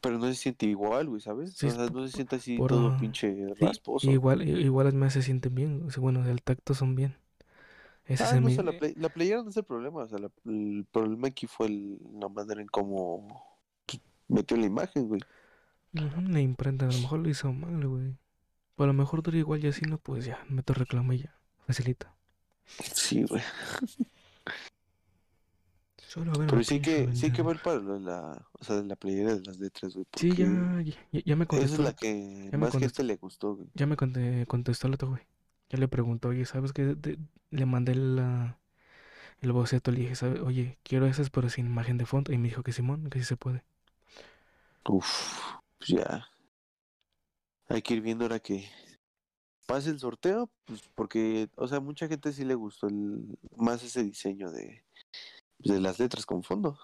[0.00, 1.54] Pero no se siente igual, güey, ¿sabes?
[1.54, 4.10] Sí, o sea, no se siente así por, todo pinche sí, rasposo.
[4.10, 5.82] igual, igual las mías se sienten bien.
[5.86, 7.16] o sea, bueno, el tacto son bien.
[8.04, 10.00] Ese es Ah, o sea, la, play- la playera no es el problema.
[10.02, 13.44] O sea, la- el problema aquí fue el- la manera en cómo
[14.28, 15.20] metió la imagen, güey.
[15.92, 18.14] La imprenta, a lo mejor lo hizo mal, güey.
[18.76, 21.34] O a lo mejor dura igual y así no, pues ya, meto reclamo y ya.
[21.66, 22.14] Facilita.
[22.94, 23.42] Sí, güey.
[26.08, 28.96] Solo a ver Pero sí que, sí que para lo de la, o sea, la
[28.96, 30.46] playera de las letras, güey, Sí, ya,
[30.82, 30.94] ya,
[31.24, 31.82] ya me esa es contestó.
[31.82, 32.78] la que más contestó.
[32.80, 33.68] gente le gustó, güey.
[33.74, 35.22] Ya me conte- contestó el otro güey.
[35.68, 36.96] Ya le preguntó, oye, ¿sabes qué?
[37.50, 38.58] Le mandé la,
[39.40, 40.40] el boceto, le dije, ¿sabe?
[40.40, 42.32] Oye, quiero esas pero sin imagen de fondo.
[42.32, 43.64] Y me dijo que Simón, que sí se puede.
[44.88, 46.26] Uf, pues ya.
[47.68, 48.68] Hay que ir viendo ahora que
[49.66, 54.02] pase el sorteo, pues porque, o sea, mucha gente sí le gustó el, más ese
[54.02, 54.84] diseño de,
[55.58, 56.78] de las letras con fondo.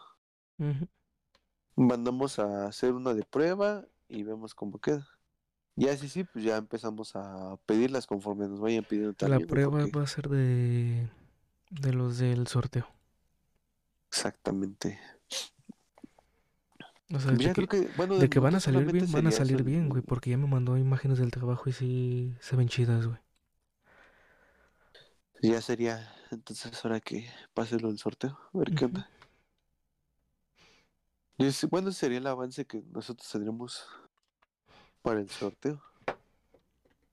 [1.76, 5.06] Mandamos a hacer una de prueba y vemos cómo queda.
[5.76, 9.64] Ya sí, sí, pues ya empezamos a pedirlas conforme nos vayan pidiendo La también, güey,
[9.64, 11.10] prueba porque va a ser de,
[11.70, 12.88] de los del sorteo.
[14.10, 14.98] exactamente.
[17.10, 19.26] O sea, de que, creo que, bueno, de de que van a salir bien, van
[19.26, 20.02] a eso salir bien, güey.
[20.02, 23.18] Porque ya me mandó imágenes del trabajo y sí se ven chidas, güey.
[25.42, 29.09] Ya sería entonces ahora que pase lo del sorteo, a ver qué onda.
[31.39, 33.87] Y es- Bueno, sería el avance que nosotros tendremos
[35.03, 35.82] para el sorteo.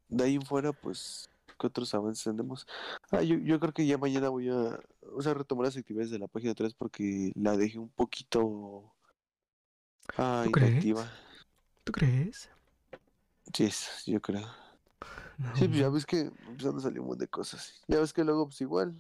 [0.10, 2.68] De ahí en fuera, pues, ¿qué otros avances tendremos?
[3.12, 4.80] Ah, yo, yo creo que ya mañana voy a,
[5.16, 8.94] o sea, retomar las actividades de la página 3 porque la dejé un poquito
[10.18, 10.72] ah, ¿Tú crees?
[10.72, 11.12] inactiva.
[11.84, 12.50] ¿Tú crees?
[13.54, 14.48] Sí, es- yo creo.
[15.38, 17.82] No, Sí, pues ya ves que empezando a salir un montón de cosas.
[17.88, 18.96] Ya ves que luego, pues igual,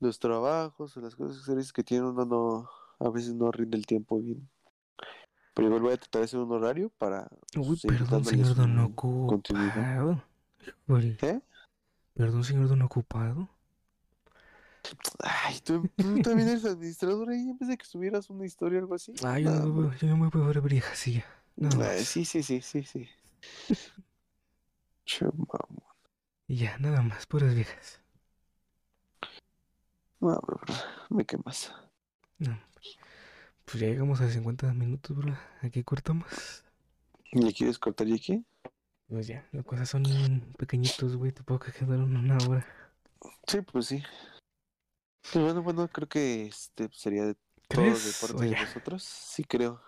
[0.00, 3.86] los trabajos o las cosas serias que tiene uno no, a veces no rinde el
[3.86, 4.48] tiempo bien.
[5.54, 10.22] Pero igual voy a tratar de hacer un horario para Uy, perdón, señor don ocupado.
[10.88, 11.40] ¿Eh?
[12.14, 13.48] Perdón, señor don ocupado.
[15.20, 18.82] Ay, tú, tú también eres administrador ahí en vez de que subieras una historia o
[18.82, 19.12] algo así.
[19.24, 20.46] Ah, yo no me yo no me puedo.
[21.56, 22.06] Nada Ay, más.
[22.06, 23.08] sí, sí, sí, sí, sí.
[25.04, 25.82] Che, mamón.
[26.46, 28.00] Y ya, nada más, puras viejas.
[30.20, 30.58] No, bro,
[31.10, 31.72] me quemas.
[32.38, 32.58] No.
[33.64, 35.36] Pues ya llegamos a 50 minutos, bro.
[35.62, 36.64] Aquí cortamos.
[37.32, 38.44] ¿Le quieres cortar ya aquí?
[39.08, 41.32] Pues ya, las cosas son pequeñitos, güey.
[41.32, 42.66] Te puedo quedar una hora.
[43.46, 44.02] Sí, pues sí.
[45.32, 47.36] Pues bueno, bueno, creo que este sería de
[47.68, 49.02] todo de parte de nosotros.
[49.02, 49.80] Sí, creo.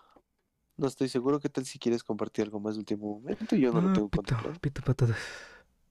[0.76, 1.41] No estoy seguro.
[1.41, 3.57] ¿Qué tal si quieres compartir algo más de último momento?
[3.57, 4.61] Yo no, lo tengo pito, contemplado.
[4.61, 5.18] pito patadas.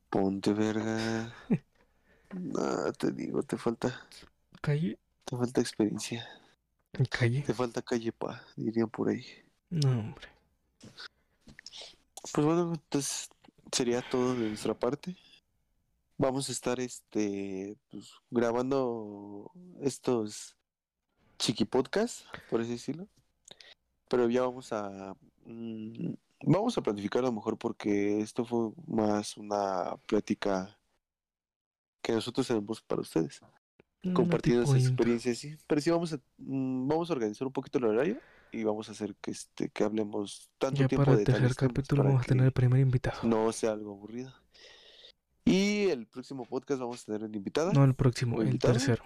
[0.10, 1.34] Ponte verga.
[2.34, 4.08] no, te digo, te falta,
[4.62, 6.28] Calle, te falta experiencia.
[7.10, 7.42] calle.
[7.42, 9.26] Te falta calle pa, dirían por ahí.
[9.70, 10.28] No, hombre.
[12.34, 13.30] Pues bueno, entonces
[13.72, 15.16] sería todo de nuestra parte.
[16.18, 19.52] Vamos a estar este pues, grabando
[19.82, 20.58] estos
[21.38, 23.08] chiqui podcast, por así decirlo.
[24.10, 25.16] Pero ya vamos a
[25.46, 26.14] mm,
[26.44, 30.79] vamos a planificar a lo mejor porque esto fue más una plática
[32.02, 33.42] que nosotros tenemos para ustedes,
[34.14, 34.92] compartiendo tipo esas intro.
[34.94, 35.58] experiencias, sí.
[35.68, 38.22] Pero sí vamos a mm, vamos a organizar un poquito el horario
[38.52, 41.56] y vamos a hacer que este que hablemos tanto Ya tiempo para de el tercer
[41.56, 43.20] capítulo vamos a tener el primer invitado.
[43.24, 44.34] no sea algo aburrido.
[45.46, 47.72] Y el próximo podcast vamos a tener una invitada.
[47.74, 48.74] No el próximo, ¿O el invitado?
[48.74, 49.04] tercero.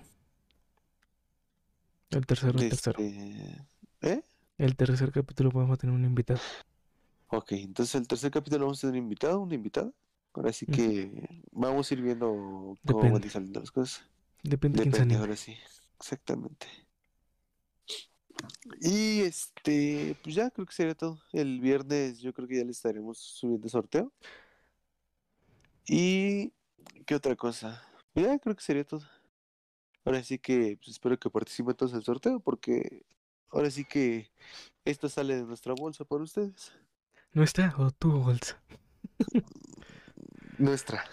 [2.10, 3.00] El tercero, el tercero.
[3.00, 3.68] Este,
[4.02, 4.24] ¿Eh?
[4.58, 6.39] El tercer capítulo vamos a tener un invitado.
[7.28, 9.91] Ok, entonces el tercer capítulo vamos a tener invitado, una invitada.
[10.34, 13.12] Ahora sí que vamos a ir viendo cómo Depende.
[13.20, 14.04] van saliendo las cosas.
[14.42, 15.20] Depende quién se Depende, anime.
[15.20, 15.56] ahora sí.
[15.98, 16.68] Exactamente.
[18.82, 21.20] Y este, pues ya creo que sería todo.
[21.32, 24.12] El viernes yo creo que ya le estaremos subiendo sorteo.
[25.88, 26.52] Y
[27.06, 27.84] ¿qué otra cosa?
[28.16, 29.04] Ya creo que sería todo.
[30.06, 33.06] Ahora sí que pues, espero que participen todos en el sorteo porque
[33.50, 34.30] ahora sí que
[34.84, 36.74] esto sale de nuestra bolsa para ustedes.
[37.34, 38.62] ¿Nuestra o tu bolsa?
[40.58, 41.04] Nuestra.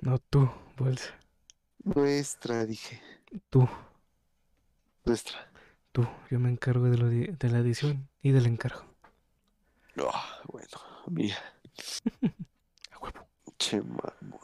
[0.00, 1.14] No, tu bolsa.
[1.84, 3.00] Nuestra, dije.
[3.50, 3.68] Tú,
[5.04, 5.50] Nuestra.
[5.92, 6.06] tú.
[6.30, 8.84] Yo me encargo de, lo de la edición y del encargo.
[10.12, 10.68] Ah, bueno,
[11.08, 11.36] mía.
[12.92, 13.28] A huevo.
[13.58, 14.40] Che, mamón.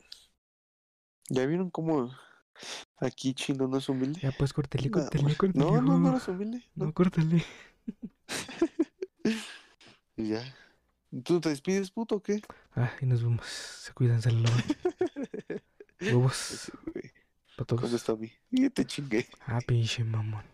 [1.31, 2.11] ¿Ya vieron cómo
[2.99, 4.21] aquí chino no es humilde?
[4.21, 5.37] Ya pues córtale, córtale.
[5.55, 6.09] No, no, no hijo.
[6.17, 6.63] eres humilde.
[6.75, 6.93] No, No.
[6.93, 7.45] córtale.
[10.17, 10.45] Y ya.
[11.23, 12.41] ¿Tú te despides, puto, o qué?
[12.75, 13.47] Ah, y nos vemos.
[13.47, 14.43] Se cuidan, se lo
[16.01, 16.73] Huevos
[17.57, 17.83] para todos.
[17.83, 18.33] ¿Dónde está mi?
[18.51, 19.29] Y te chingué.
[19.47, 20.54] Ah, pinche mamón.